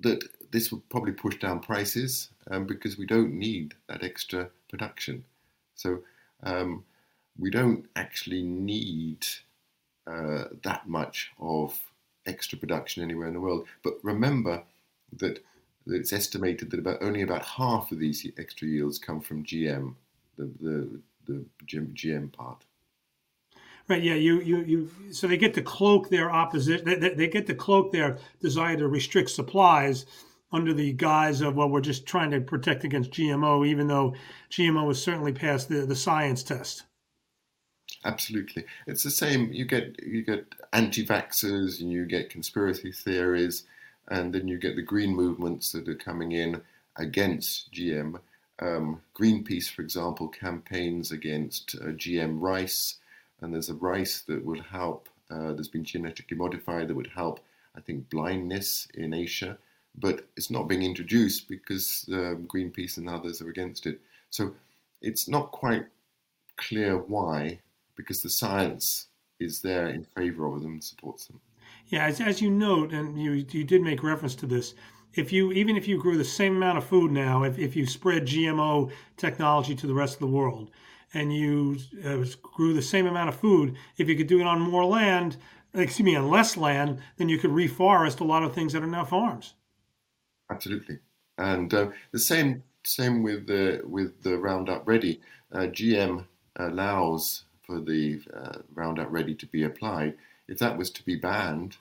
that 0.00 0.24
this 0.50 0.72
will 0.72 0.82
probably 0.90 1.12
push 1.12 1.38
down 1.38 1.60
prices 1.60 2.30
um, 2.50 2.66
because 2.66 2.98
we 2.98 3.06
don't 3.06 3.32
need 3.32 3.74
that 3.88 4.02
extra 4.02 4.50
production. 4.68 5.24
So 5.76 6.00
um, 6.42 6.84
we 7.38 7.50
don't 7.50 7.86
actually 7.96 8.42
need 8.42 9.26
uh, 10.06 10.44
that 10.64 10.88
much 10.88 11.30
of 11.38 11.78
extra 12.26 12.58
production 12.58 13.02
anywhere 13.02 13.26
in 13.26 13.34
the 13.34 13.40
world. 13.40 13.66
But 13.82 13.94
remember 14.02 14.62
that, 15.18 15.42
it's 15.86 16.12
estimated 16.12 16.70
that 16.70 16.80
about 16.80 17.02
only 17.02 17.22
about 17.22 17.44
half 17.44 17.90
of 17.90 17.98
these 17.98 18.26
extra 18.38 18.68
yields 18.68 18.98
come 18.98 19.20
from 19.20 19.44
GM, 19.44 19.94
the 20.36 20.50
the, 20.60 21.00
the 21.26 21.44
GM 21.64 22.32
part. 22.32 22.64
Right. 23.88 24.02
Yeah. 24.04 24.14
You, 24.14 24.40
you, 24.40 24.58
you. 24.58 24.90
So 25.10 25.26
they 25.26 25.36
get 25.36 25.52
to 25.54 25.62
cloak 25.62 26.10
their 26.10 26.30
opposition. 26.30 26.84
They, 26.84 27.08
they, 27.08 27.26
get 27.26 27.48
to 27.48 27.54
cloak 27.54 27.90
their 27.90 28.18
desire 28.40 28.76
to 28.76 28.86
restrict 28.86 29.30
supplies 29.30 30.06
under 30.52 30.72
the 30.72 30.92
guise 30.92 31.40
of 31.40 31.56
well, 31.56 31.68
we're 31.68 31.80
just 31.80 32.06
trying 32.06 32.30
to 32.30 32.40
protect 32.40 32.84
against 32.84 33.10
GMO, 33.10 33.66
even 33.66 33.88
though 33.88 34.14
GMO 34.50 34.86
has 34.86 35.02
certainly 35.02 35.32
passed 35.32 35.68
the, 35.68 35.86
the 35.86 35.96
science 35.96 36.44
test. 36.44 36.84
Absolutely, 38.04 38.64
it's 38.86 39.02
the 39.02 39.10
same. 39.10 39.52
You 39.52 39.66
get 39.66 40.02
you 40.02 40.22
get 40.22 40.46
anti-vaxxers 40.72 41.80
and 41.80 41.92
you 41.92 42.06
get 42.06 42.30
conspiracy 42.30 42.92
theories, 42.92 43.64
and 44.08 44.32
then 44.34 44.48
you 44.48 44.58
get 44.58 44.74
the 44.76 44.82
green 44.82 45.14
movements 45.14 45.72
that 45.72 45.86
are 45.86 45.94
coming 45.94 46.32
in 46.32 46.62
against 46.96 47.72
GM. 47.72 48.20
Um, 48.58 49.02
Greenpeace, 49.18 49.70
for 49.70 49.82
example, 49.82 50.28
campaigns 50.28 51.12
against 51.12 51.74
uh, 51.74 51.88
GM 51.88 52.40
rice, 52.40 52.96
and 53.40 53.52
there's 53.52 53.70
a 53.70 53.74
rice 53.74 54.22
that 54.22 54.44
will 54.44 54.62
help. 54.62 55.08
Uh, 55.30 55.52
there's 55.52 55.68
been 55.68 55.84
genetically 55.84 56.36
modified 56.36 56.88
that 56.88 56.96
would 56.96 57.12
help, 57.14 57.40
I 57.76 57.80
think, 57.80 58.10
blindness 58.10 58.88
in 58.94 59.12
Asia, 59.14 59.58
but 59.94 60.26
it's 60.36 60.50
not 60.50 60.68
being 60.68 60.82
introduced 60.82 61.48
because 61.48 62.06
um, 62.12 62.48
Greenpeace 62.52 62.96
and 62.96 63.08
others 63.08 63.40
are 63.42 63.48
against 63.48 63.86
it. 63.86 64.00
So 64.30 64.54
it's 65.00 65.28
not 65.28 65.52
quite 65.52 65.86
clear 66.56 66.96
why, 66.98 67.60
because 68.00 68.22
the 68.22 68.30
science 68.30 69.08
is 69.38 69.60
there 69.60 69.88
in 69.88 70.04
favor 70.04 70.46
of 70.46 70.62
them 70.62 70.72
and 70.72 70.84
supports 70.84 71.26
them. 71.26 71.40
Yeah, 71.88 72.06
as, 72.06 72.20
as 72.20 72.40
you 72.40 72.50
note, 72.50 72.92
and 72.92 73.20
you 73.20 73.32
you 73.32 73.64
did 73.64 73.82
make 73.82 74.02
reference 74.02 74.34
to 74.36 74.46
this, 74.46 74.74
if 75.14 75.32
you 75.32 75.52
even 75.52 75.76
if 75.76 75.88
you 75.88 75.98
grew 75.98 76.16
the 76.16 76.24
same 76.24 76.56
amount 76.56 76.78
of 76.78 76.84
food 76.84 77.10
now, 77.10 77.42
if, 77.42 77.58
if 77.58 77.74
you 77.74 77.86
spread 77.86 78.26
GMO 78.26 78.90
technology 79.16 79.74
to 79.74 79.86
the 79.86 79.94
rest 79.94 80.14
of 80.14 80.20
the 80.20 80.26
world, 80.26 80.70
and 81.14 81.34
you 81.34 81.78
uh, 82.04 82.24
grew 82.42 82.72
the 82.72 82.82
same 82.82 83.06
amount 83.06 83.28
of 83.28 83.36
food, 83.36 83.76
if 83.96 84.08
you 84.08 84.16
could 84.16 84.28
do 84.28 84.40
it 84.40 84.46
on 84.46 84.60
more 84.60 84.84
land, 84.84 85.36
excuse 85.74 86.04
me, 86.04 86.16
on 86.16 86.30
less 86.30 86.56
land, 86.56 87.00
then 87.16 87.28
you 87.28 87.38
could 87.38 87.50
reforest 87.50 88.20
a 88.20 88.24
lot 88.24 88.44
of 88.44 88.54
things 88.54 88.72
that 88.72 88.82
are 88.82 88.86
now 88.86 89.04
farms. 89.04 89.54
Absolutely, 90.50 90.98
and 91.38 91.72
uh, 91.74 91.90
the 92.12 92.18
same 92.18 92.62
same 92.84 93.22
with 93.22 93.46
the 93.46 93.82
with 93.84 94.22
the 94.22 94.38
Roundup 94.38 94.86
Ready. 94.86 95.20
Uh, 95.52 95.66
GM 95.66 96.24
allows 96.56 97.44
for 97.70 97.80
the 97.80 98.20
uh, 98.34 98.58
Roundup 98.74 99.10
Ready 99.10 99.34
to 99.36 99.46
be 99.46 99.62
applied. 99.62 100.14
If 100.48 100.58
that 100.58 100.76
was 100.76 100.90
to 100.90 101.04
be 101.04 101.14
banned, 101.14 101.76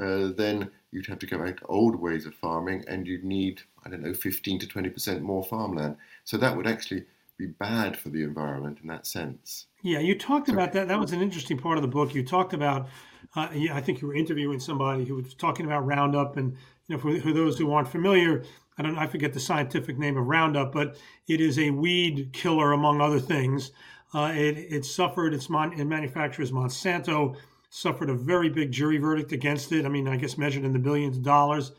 uh, 0.00 0.28
then 0.34 0.70
you'd 0.90 1.06
have 1.06 1.18
to 1.18 1.26
go 1.26 1.38
back 1.38 1.58
to 1.58 1.66
old 1.66 1.96
ways 1.96 2.24
of 2.24 2.34
farming, 2.34 2.84
and 2.88 3.06
you'd 3.06 3.24
need 3.24 3.60
I 3.84 3.90
don't 3.90 4.02
know 4.02 4.14
15 4.14 4.58
to 4.60 4.66
20 4.66 4.88
percent 4.88 5.22
more 5.22 5.44
farmland. 5.44 5.96
So 6.24 6.38
that 6.38 6.56
would 6.56 6.66
actually 6.66 7.04
be 7.36 7.46
bad 7.46 7.96
for 7.96 8.08
the 8.08 8.22
environment 8.22 8.78
in 8.80 8.88
that 8.88 9.06
sense. 9.06 9.66
Yeah, 9.82 9.98
you 9.98 10.16
talked 10.18 10.46
so, 10.46 10.54
about 10.54 10.72
that. 10.72 10.88
That 10.88 10.98
was 10.98 11.12
an 11.12 11.20
interesting 11.20 11.58
part 11.58 11.76
of 11.76 11.82
the 11.82 11.88
book. 11.88 12.14
You 12.14 12.24
talked 12.24 12.54
about. 12.54 12.88
Uh, 13.36 13.48
I 13.72 13.80
think 13.80 14.00
you 14.00 14.08
were 14.08 14.14
interviewing 14.14 14.60
somebody 14.60 15.04
who 15.04 15.16
was 15.16 15.34
talking 15.34 15.66
about 15.66 15.84
Roundup, 15.84 16.36
and 16.38 16.52
you 16.88 16.96
know, 16.96 16.98
for, 16.98 17.20
for 17.20 17.32
those 17.32 17.58
who 17.58 17.72
aren't 17.72 17.88
familiar, 17.88 18.44
I 18.78 18.82
don't 18.82 18.96
I 18.96 19.06
forget 19.06 19.34
the 19.34 19.40
scientific 19.40 19.98
name 19.98 20.16
of 20.16 20.26
Roundup, 20.26 20.72
but 20.72 20.96
it 21.28 21.40
is 21.40 21.58
a 21.58 21.70
weed 21.70 22.30
killer 22.32 22.72
among 22.72 23.00
other 23.00 23.20
things. 23.20 23.72
Uh, 24.14 24.32
it, 24.32 24.56
it 24.56 24.84
suffered 24.84 25.34
its 25.34 25.50
mon- 25.50 25.78
it 25.78 25.84
manufacturers 25.84 26.52
Monsanto 26.52 27.36
suffered 27.68 28.08
a 28.08 28.14
very 28.14 28.48
big 28.48 28.70
jury 28.70 28.98
verdict 28.98 29.32
against 29.32 29.72
it. 29.72 29.84
I 29.84 29.88
mean, 29.88 30.06
I 30.06 30.16
guess 30.16 30.38
measured 30.38 30.64
in 30.64 30.72
the 30.72 30.78
billions 30.78 31.16
of 31.16 31.24
dollars. 31.24 31.72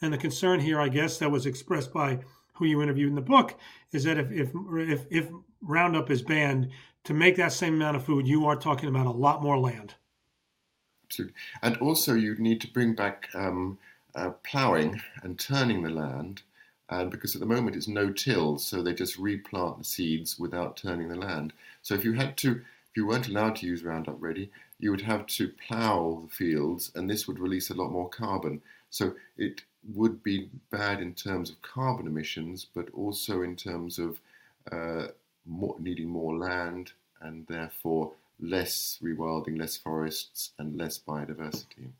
And 0.00 0.12
the 0.12 0.18
concern 0.18 0.60
here, 0.60 0.80
I 0.80 0.88
guess, 0.88 1.18
that 1.18 1.30
was 1.30 1.46
expressed 1.46 1.92
by 1.92 2.20
who 2.54 2.66
you 2.66 2.80
interviewed 2.80 3.08
in 3.08 3.16
the 3.16 3.20
book 3.20 3.58
is 3.92 4.04
that 4.04 4.18
if 4.18 4.30
if 4.30 4.50
if, 4.70 5.06
if 5.10 5.28
Roundup 5.60 6.10
is 6.10 6.22
banned, 6.22 6.70
to 7.04 7.14
make 7.14 7.36
that 7.36 7.52
same 7.52 7.74
amount 7.74 7.96
of 7.96 8.04
food, 8.04 8.26
you 8.26 8.46
are 8.46 8.56
talking 8.56 8.88
about 8.88 9.06
a 9.06 9.10
lot 9.10 9.42
more 9.42 9.58
land. 9.58 9.94
Absolutely. 11.06 11.34
And 11.62 11.76
also, 11.78 12.14
you 12.14 12.36
need 12.36 12.60
to 12.60 12.68
bring 12.72 12.94
back 12.94 13.28
um, 13.34 13.78
uh, 14.14 14.30
ploughing 14.44 15.00
and 15.22 15.38
turning 15.38 15.82
the 15.82 15.90
land, 15.90 16.42
and 16.90 17.10
because 17.10 17.34
at 17.34 17.40
the 17.40 17.46
moment 17.46 17.76
it's 17.76 17.88
no 17.88 18.12
till, 18.12 18.58
so 18.58 18.82
they 18.82 18.92
just 18.92 19.16
replant 19.16 19.78
the 19.78 19.84
seeds 19.84 20.38
without 20.38 20.76
turning 20.76 21.08
the 21.08 21.16
land. 21.16 21.52
So 21.82 21.94
if 21.94 22.04
you 22.04 22.12
had 22.14 22.36
to, 22.38 22.50
if 22.50 22.96
you 22.96 23.06
weren't 23.06 23.28
allowed 23.28 23.56
to 23.56 23.66
use 23.66 23.84
Roundup 23.84 24.20
Ready, 24.20 24.50
you 24.80 24.90
would 24.90 25.02
have 25.02 25.26
to 25.26 25.52
plough 25.66 26.22
the 26.22 26.34
fields, 26.34 26.90
and 26.94 27.08
this 27.08 27.28
would 27.28 27.38
release 27.38 27.70
a 27.70 27.74
lot 27.74 27.92
more 27.92 28.08
carbon. 28.08 28.60
So 28.90 29.14
it 29.38 29.62
would 29.94 30.22
be 30.22 30.50
bad 30.70 31.00
in 31.00 31.14
terms 31.14 31.48
of 31.48 31.62
carbon 31.62 32.06
emissions, 32.06 32.66
but 32.74 32.88
also 32.92 33.42
in 33.42 33.54
terms 33.56 33.98
of 33.98 34.18
uh, 34.70 35.08
more, 35.46 35.76
needing 35.78 36.08
more 36.08 36.36
land 36.36 36.92
and 37.20 37.46
therefore 37.46 38.12
less 38.40 38.98
rewilding, 39.02 39.58
less 39.58 39.76
forests, 39.76 40.52
and 40.58 40.76
less 40.76 40.98
biodiversity. 40.98 41.90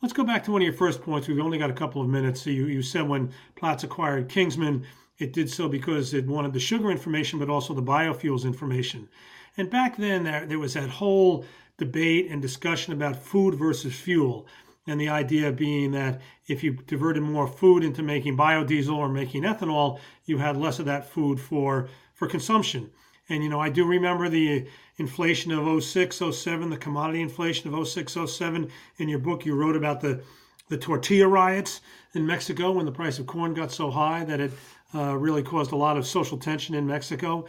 Let's 0.00 0.14
go 0.14 0.22
back 0.22 0.44
to 0.44 0.52
one 0.52 0.62
of 0.62 0.64
your 0.64 0.74
first 0.74 1.02
points. 1.02 1.26
We've 1.26 1.40
only 1.40 1.58
got 1.58 1.70
a 1.70 1.74
couple 1.74 2.00
of 2.00 2.08
minutes. 2.08 2.42
So 2.42 2.50
you, 2.50 2.66
you 2.66 2.82
said 2.82 3.08
when 3.08 3.32
Platts 3.56 3.82
acquired 3.82 4.28
Kingsman, 4.28 4.86
it 5.18 5.32
did 5.32 5.50
so 5.50 5.68
because 5.68 6.14
it 6.14 6.24
wanted 6.24 6.52
the 6.52 6.60
sugar 6.60 6.92
information, 6.92 7.40
but 7.40 7.50
also 7.50 7.74
the 7.74 7.82
biofuels 7.82 8.44
information. 8.44 9.08
And 9.56 9.68
back 9.68 9.96
then, 9.96 10.22
there, 10.22 10.46
there 10.46 10.60
was 10.60 10.74
that 10.74 10.88
whole 10.88 11.44
debate 11.78 12.30
and 12.30 12.40
discussion 12.40 12.92
about 12.92 13.16
food 13.16 13.56
versus 13.56 13.92
fuel. 13.92 14.46
And 14.86 15.00
the 15.00 15.08
idea 15.08 15.50
being 15.50 15.90
that 15.92 16.20
if 16.46 16.62
you 16.62 16.74
diverted 16.74 17.24
more 17.24 17.48
food 17.48 17.82
into 17.82 18.04
making 18.04 18.36
biodiesel 18.36 18.94
or 18.94 19.08
making 19.08 19.42
ethanol, 19.42 19.98
you 20.26 20.38
had 20.38 20.56
less 20.56 20.78
of 20.78 20.84
that 20.84 21.10
food 21.10 21.40
for, 21.40 21.88
for 22.14 22.28
consumption. 22.28 22.90
And, 23.28 23.42
you 23.42 23.48
know, 23.48 23.60
I 23.60 23.68
do 23.68 23.84
remember 23.84 24.28
the 24.28 24.66
inflation 24.96 25.52
of 25.52 25.82
06, 25.82 26.22
07, 26.32 26.70
the 26.70 26.76
commodity 26.76 27.20
inflation 27.20 27.72
of 27.72 27.86
06, 27.86 28.16
07. 28.26 28.70
In 28.98 29.08
your 29.08 29.18
book, 29.18 29.44
you 29.44 29.54
wrote 29.54 29.76
about 29.76 30.00
the, 30.00 30.22
the 30.68 30.78
tortilla 30.78 31.28
riots 31.28 31.80
in 32.14 32.26
Mexico 32.26 32.72
when 32.72 32.86
the 32.86 32.92
price 32.92 33.18
of 33.18 33.26
corn 33.26 33.54
got 33.54 33.70
so 33.70 33.90
high 33.90 34.24
that 34.24 34.40
it 34.40 34.52
uh, 34.94 35.14
really 35.16 35.42
caused 35.42 35.72
a 35.72 35.76
lot 35.76 35.96
of 35.96 36.06
social 36.06 36.38
tension 36.38 36.74
in 36.74 36.86
Mexico. 36.86 37.46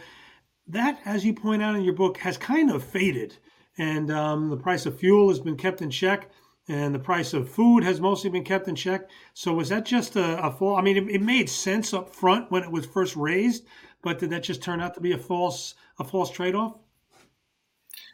That, 0.66 1.00
as 1.04 1.24
you 1.24 1.32
point 1.32 1.62
out 1.62 1.74
in 1.74 1.82
your 1.82 1.94
book, 1.94 2.18
has 2.18 2.36
kind 2.36 2.70
of 2.70 2.84
faded. 2.84 3.36
And 3.78 4.10
um, 4.10 4.50
the 4.50 4.56
price 4.56 4.84
of 4.84 4.98
fuel 4.98 5.30
has 5.30 5.40
been 5.40 5.56
kept 5.56 5.80
in 5.80 5.90
check 5.90 6.30
and 6.70 6.94
the 6.94 7.00
price 7.00 7.34
of 7.34 7.48
food 7.48 7.82
has 7.82 8.00
mostly 8.00 8.30
been 8.30 8.44
kept 8.44 8.68
in 8.68 8.76
check. 8.76 9.10
So 9.34 9.52
was 9.52 9.70
that 9.70 9.84
just 9.84 10.14
a, 10.14 10.40
a 10.40 10.52
fall? 10.52 10.76
I 10.76 10.82
mean, 10.82 10.96
it, 10.96 11.10
it, 11.10 11.20
made 11.20 11.50
sense 11.50 11.92
up 11.92 12.14
front 12.14 12.50
when 12.50 12.62
it 12.62 12.70
was 12.70 12.86
first 12.86 13.16
raised, 13.16 13.64
but 14.02 14.18
did 14.18 14.30
that 14.30 14.42
just 14.42 14.62
turn 14.62 14.80
out 14.80 14.94
to 14.94 15.00
be 15.00 15.12
a 15.12 15.18
false 15.18 15.74
a 15.98 16.04
false 16.04 16.30
trade 16.30 16.54
off? 16.54 16.76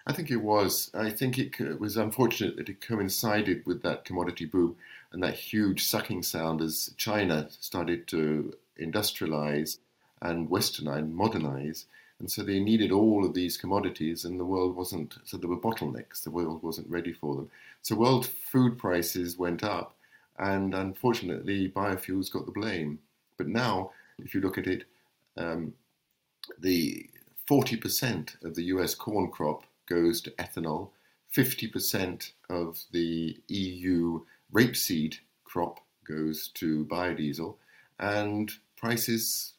I 0.06 0.12
think 0.12 0.30
it 0.30 0.36
was. 0.36 0.90
I 0.94 1.10
think 1.10 1.38
it 1.38 1.80
was 1.80 1.96
unfortunate 1.96 2.56
that 2.56 2.68
it 2.68 2.80
coincided 2.80 3.66
with 3.66 3.82
that 3.82 4.04
commodity 4.04 4.44
boom 4.44 4.76
and 5.12 5.22
that 5.22 5.34
huge 5.34 5.84
sucking 5.84 6.22
sound 6.22 6.60
as 6.60 6.94
China 6.96 7.48
started 7.50 8.06
to 8.08 8.54
industrialize 8.80 9.78
and 10.22 10.48
westernize, 10.48 11.10
modernize. 11.10 11.86
And 12.18 12.30
so 12.30 12.42
they 12.42 12.60
needed 12.60 12.92
all 12.92 13.26
of 13.26 13.34
these 13.34 13.58
commodities, 13.58 14.24
and 14.24 14.40
the 14.40 14.44
world 14.44 14.74
wasn't, 14.74 15.18
so 15.24 15.36
there 15.36 15.50
were 15.50 15.58
bottlenecks. 15.58 16.22
The 16.22 16.30
world 16.30 16.62
wasn't 16.62 16.88
ready 16.88 17.12
for 17.12 17.34
them. 17.34 17.50
So 17.82 17.94
world 17.94 18.26
food 18.26 18.78
prices 18.78 19.36
went 19.36 19.62
up, 19.62 19.94
and 20.38 20.74
unfortunately, 20.74 21.68
biofuels 21.68 22.30
got 22.30 22.46
the 22.46 22.52
blame. 22.52 23.00
But 23.36 23.48
now, 23.48 23.90
if 24.18 24.34
you 24.34 24.40
look 24.40 24.56
at 24.56 24.66
it, 24.66 24.84
um, 25.36 25.74
the 26.58 27.08
40% 27.48 28.42
of 28.44 28.54
the 28.54 28.64
US 28.64 28.94
corn 28.94 29.30
crop 29.30 29.64
goes 29.88 30.20
to 30.22 30.30
ethanol, 30.32 30.90
50% 31.34 32.32
of 32.48 32.84
the 32.92 33.38
EU 33.48 34.20
rapeseed 34.52 35.16
crop 35.44 35.80
goes 36.06 36.48
to 36.54 36.84
biodiesel, 36.86 37.56
and 37.98 38.52
prices 38.76 39.54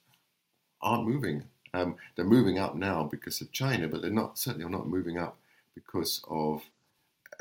aren't 0.82 1.08
moving. 1.08 1.44
Um, 1.74 1.96
they're 2.16 2.26
moving 2.26 2.58
up 2.58 2.76
now 2.76 3.04
because 3.04 3.42
of 3.42 3.52
China, 3.52 3.88
but 3.88 4.02
they're 4.02 4.12
not 4.12 4.38
certainly 4.38 4.68
not 4.70 4.88
moving 4.88 5.18
up 5.18 5.38
because 5.76 6.22
of 6.30 6.63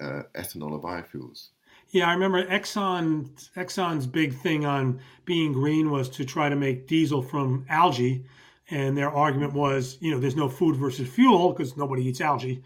uh, 0.00 0.22
ethanol 0.34 0.72
or 0.72 0.80
biofuels. 0.80 1.48
Yeah, 1.90 2.08
I 2.08 2.14
remember 2.14 2.44
Exxon. 2.44 3.30
Exxon's 3.56 4.06
big 4.06 4.34
thing 4.34 4.66
on 4.66 5.00
being 5.24 5.52
green 5.52 5.90
was 5.90 6.08
to 6.10 6.24
try 6.24 6.48
to 6.48 6.56
make 6.56 6.86
diesel 6.86 7.22
from 7.22 7.64
algae, 7.68 8.24
and 8.70 8.96
their 8.96 9.10
argument 9.10 9.52
was, 9.54 9.96
you 10.00 10.10
know, 10.10 10.18
there's 10.18 10.36
no 10.36 10.48
food 10.48 10.76
versus 10.76 11.08
fuel 11.08 11.52
because 11.52 11.76
nobody 11.76 12.04
eats 12.04 12.20
algae. 12.20 12.62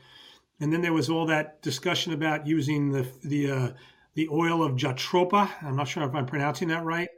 And 0.59 0.73
then 0.73 0.81
there 0.83 0.93
was 0.93 1.11
all 1.11 1.27
that 1.27 1.63
discussion 1.63 2.13
about 2.13 2.47
using 2.47 2.93
the 2.93 3.07
the 3.23 3.51
uh, 3.51 3.69
the 4.15 4.29
oil 4.31 4.63
of 4.63 4.77
jatropha. 4.77 5.51
I'm 5.63 5.77
not 5.77 5.89
sure 5.89 6.03
if 6.03 6.15
I'm 6.15 6.27
pronouncing 6.27 6.69
that 6.69 6.85
right, 6.85 7.09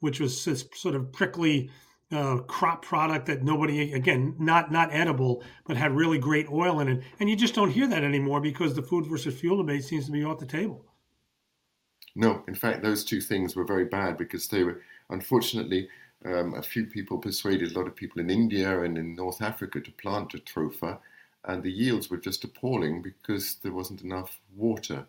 which 0.00 0.20
was 0.20 0.44
this 0.44 0.64
sort 0.74 0.94
of 0.96 1.12
prickly 1.12 1.70
uh, 2.10 2.38
crop 2.38 2.84
product 2.84 3.26
that 3.26 3.42
nobody 3.42 3.92
again 3.92 4.34
not 4.38 4.70
not 4.70 4.92
edible 4.92 5.42
but 5.66 5.76
had 5.76 5.96
really 5.96 6.18
great 6.18 6.46
oil 6.50 6.80
in 6.80 6.88
it 6.88 7.02
and 7.18 7.30
you 7.30 7.36
just 7.36 7.54
don't 7.54 7.70
hear 7.70 7.86
that 7.86 8.04
anymore 8.04 8.38
because 8.40 8.74
the 8.74 8.82
food 8.82 9.06
versus 9.06 9.38
fuel 9.40 9.56
debate 9.56 9.82
seems 9.82 10.04
to 10.04 10.12
be 10.12 10.22
off 10.22 10.38
the 10.38 10.44
table 10.44 10.84
no 12.14 12.42
in 12.48 12.54
fact 12.54 12.82
those 12.82 13.04
two 13.04 13.20
things 13.20 13.54
were 13.54 13.64
very 13.64 13.84
bad 13.84 14.16
because 14.16 14.48
they 14.48 14.62
were 14.62 14.80
unfortunately 15.10 15.88
um, 16.24 16.54
a 16.54 16.62
few 16.62 16.86
people 16.86 17.18
persuaded 17.18 17.72
a 17.72 17.78
lot 17.78 17.88
of 17.88 17.96
people 17.96 18.20
in 18.20 18.30
India 18.30 18.82
and 18.82 18.96
in 18.96 19.16
North 19.16 19.42
Africa 19.42 19.80
to 19.80 19.90
plant 19.92 20.30
jatropha 20.30 20.98
and 21.44 21.62
the 21.62 21.72
yields 21.72 22.10
were 22.10 22.16
just 22.16 22.44
appalling 22.44 23.02
because 23.02 23.56
there 23.62 23.72
wasn't 23.72 24.02
enough 24.02 24.40
water 24.56 25.06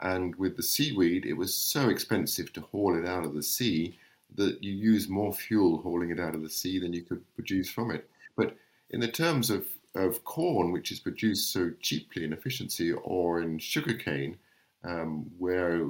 and 0.00 0.34
with 0.36 0.56
the 0.56 0.62
seaweed 0.62 1.24
it 1.24 1.34
was 1.34 1.54
so 1.54 1.88
expensive 1.88 2.52
to 2.52 2.60
haul 2.60 2.98
it 2.98 3.06
out 3.06 3.24
of 3.24 3.34
the 3.34 3.42
sea 3.42 3.96
that 4.34 4.62
you 4.62 4.72
use 4.72 5.08
more 5.08 5.32
fuel 5.32 5.78
hauling 5.78 6.10
it 6.10 6.20
out 6.20 6.34
of 6.34 6.42
the 6.42 6.50
sea 6.50 6.78
than 6.78 6.92
you 6.92 7.02
could 7.02 7.22
produce 7.34 7.70
from 7.70 7.90
it. 7.90 8.08
But 8.36 8.56
in 8.90 9.00
the 9.00 9.08
terms 9.08 9.50
of, 9.50 9.66
of 9.94 10.24
corn, 10.24 10.72
which 10.72 10.92
is 10.92 11.00
produced 11.00 11.52
so 11.52 11.72
cheaply 11.80 12.24
in 12.24 12.32
efficiency, 12.32 12.92
or 12.92 13.40
in 13.40 13.58
sugarcane, 13.58 14.36
um, 14.84 15.30
where 15.38 15.86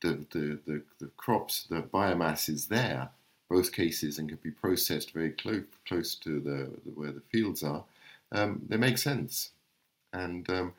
the, 0.00 0.24
the, 0.30 0.58
the, 0.66 0.82
the 1.00 1.10
crops, 1.16 1.64
the 1.68 1.82
biomass 1.82 2.48
is 2.48 2.66
there, 2.66 3.10
both 3.48 3.72
cases, 3.72 4.18
and 4.18 4.28
can 4.28 4.38
be 4.42 4.50
processed 4.50 5.12
very 5.12 5.30
close, 5.30 5.64
close 5.86 6.14
to 6.16 6.40
the, 6.40 6.90
where 6.94 7.12
the 7.12 7.22
fields 7.32 7.62
are, 7.62 7.84
um, 8.32 8.62
they 8.68 8.76
make 8.76 8.98
sense. 8.98 9.50
And 10.12 10.48
um, 10.50 10.72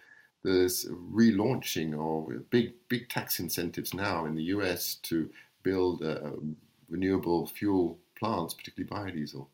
there's 0.44 0.86
relaunching 0.86 1.98
or 1.98 2.32
big 2.50 2.74
big 2.88 3.10
tax 3.10 3.40
incentives 3.40 3.94
now 3.94 4.26
in 4.26 4.36
the 4.36 4.44
US 4.44 4.96
to 5.04 5.30
build 5.64 6.04
uh, 6.04 6.32
renewable 6.90 7.46
fuel 7.46 7.98
plants, 8.18 8.54
particularly 8.54 9.12
biodiesel. 9.12 9.48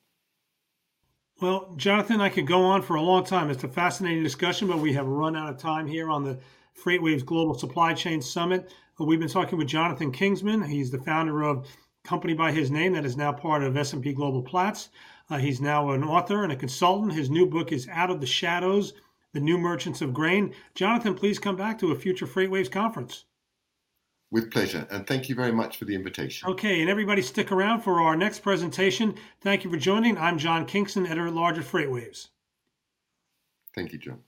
Well, 1.42 1.74
Jonathan, 1.76 2.22
I 2.22 2.30
could 2.30 2.48
go 2.48 2.62
on 2.62 2.82
for 2.82 2.96
a 2.96 3.02
long 3.02 3.26
time. 3.26 3.50
It's 3.50 3.64
a 3.64 3.68
fascinating 3.68 4.24
discussion, 4.24 4.68
but 4.70 4.80
we 4.80 4.94
have 4.94 5.06
run 5.06 5.36
out 5.36 5.50
of 5.50 5.58
time 5.58 5.86
here 5.86 6.10
on 6.10 6.24
the 6.24 6.38
FreightWaves 6.76 7.26
Global 7.26 7.58
Supply 7.58 7.94
Chain 7.94 8.22
Summit. 8.22 8.72
We've 9.00 9.20
been 9.20 9.28
talking 9.28 9.58
with 9.58 9.68
Jonathan 9.68 10.12
Kingsman. 10.12 10.64
He's 10.64 10.92
the 10.92 11.00
founder 11.00 11.44
of 11.44 11.68
company 12.04 12.34
by 12.34 12.52
his 12.52 12.72
name 12.72 12.94
that 12.94 13.06
is 13.06 13.18
now 13.18 13.32
part 13.32 13.64
of 13.64 13.76
S&P 13.76 14.14
Global 14.14 14.42
Platts. 14.42 14.90
Uh, 15.30 15.38
he's 15.38 15.60
now 15.60 15.90
an 15.92 16.04
author 16.04 16.44
and 16.44 16.52
a 16.52 16.56
consultant. 16.56 17.14
His 17.14 17.30
new 17.30 17.46
book 17.48 17.72
is 17.72 17.88
Out 17.90 18.12
of 18.12 18.22
the 18.22 18.28
Shadows: 18.28 18.94
The 19.34 19.40
New 19.40 19.58
Merchants 19.58 20.02
of 20.02 20.14
Grain. 20.14 20.54
Jonathan, 20.76 21.16
please 21.16 21.40
come 21.40 21.56
back 21.56 21.80
to 21.80 21.92
a 21.92 21.96
future 21.96 22.28
FreightWaves 22.28 22.72
conference. 22.72 23.26
With 24.32 24.52
pleasure, 24.52 24.88
and 24.92 25.08
thank 25.08 25.30
you 25.30 25.36
very 25.36 25.52
much 25.52 25.78
for 25.78 25.86
the 25.86 25.96
invitation. 25.96 26.50
Okay, 26.50 26.82
and 26.82 26.90
everybody 26.90 27.22
stick 27.22 27.52
around 27.52 27.82
for 27.82 28.02
our 28.02 28.16
next 28.16 28.40
presentation. 28.40 29.16
Thank 29.42 29.64
you 29.64 29.70
for 29.70 29.78
joining. 29.78 30.18
I'm 30.18 30.38
John 30.38 30.66
Kingston, 30.66 31.06
editor 31.06 31.28
at 31.28 31.34
large 31.34 31.58
of 31.58 31.70
FreightWaves. 31.70 32.28
Thank 33.74 33.94
you, 33.94 34.00
John. 34.00 34.20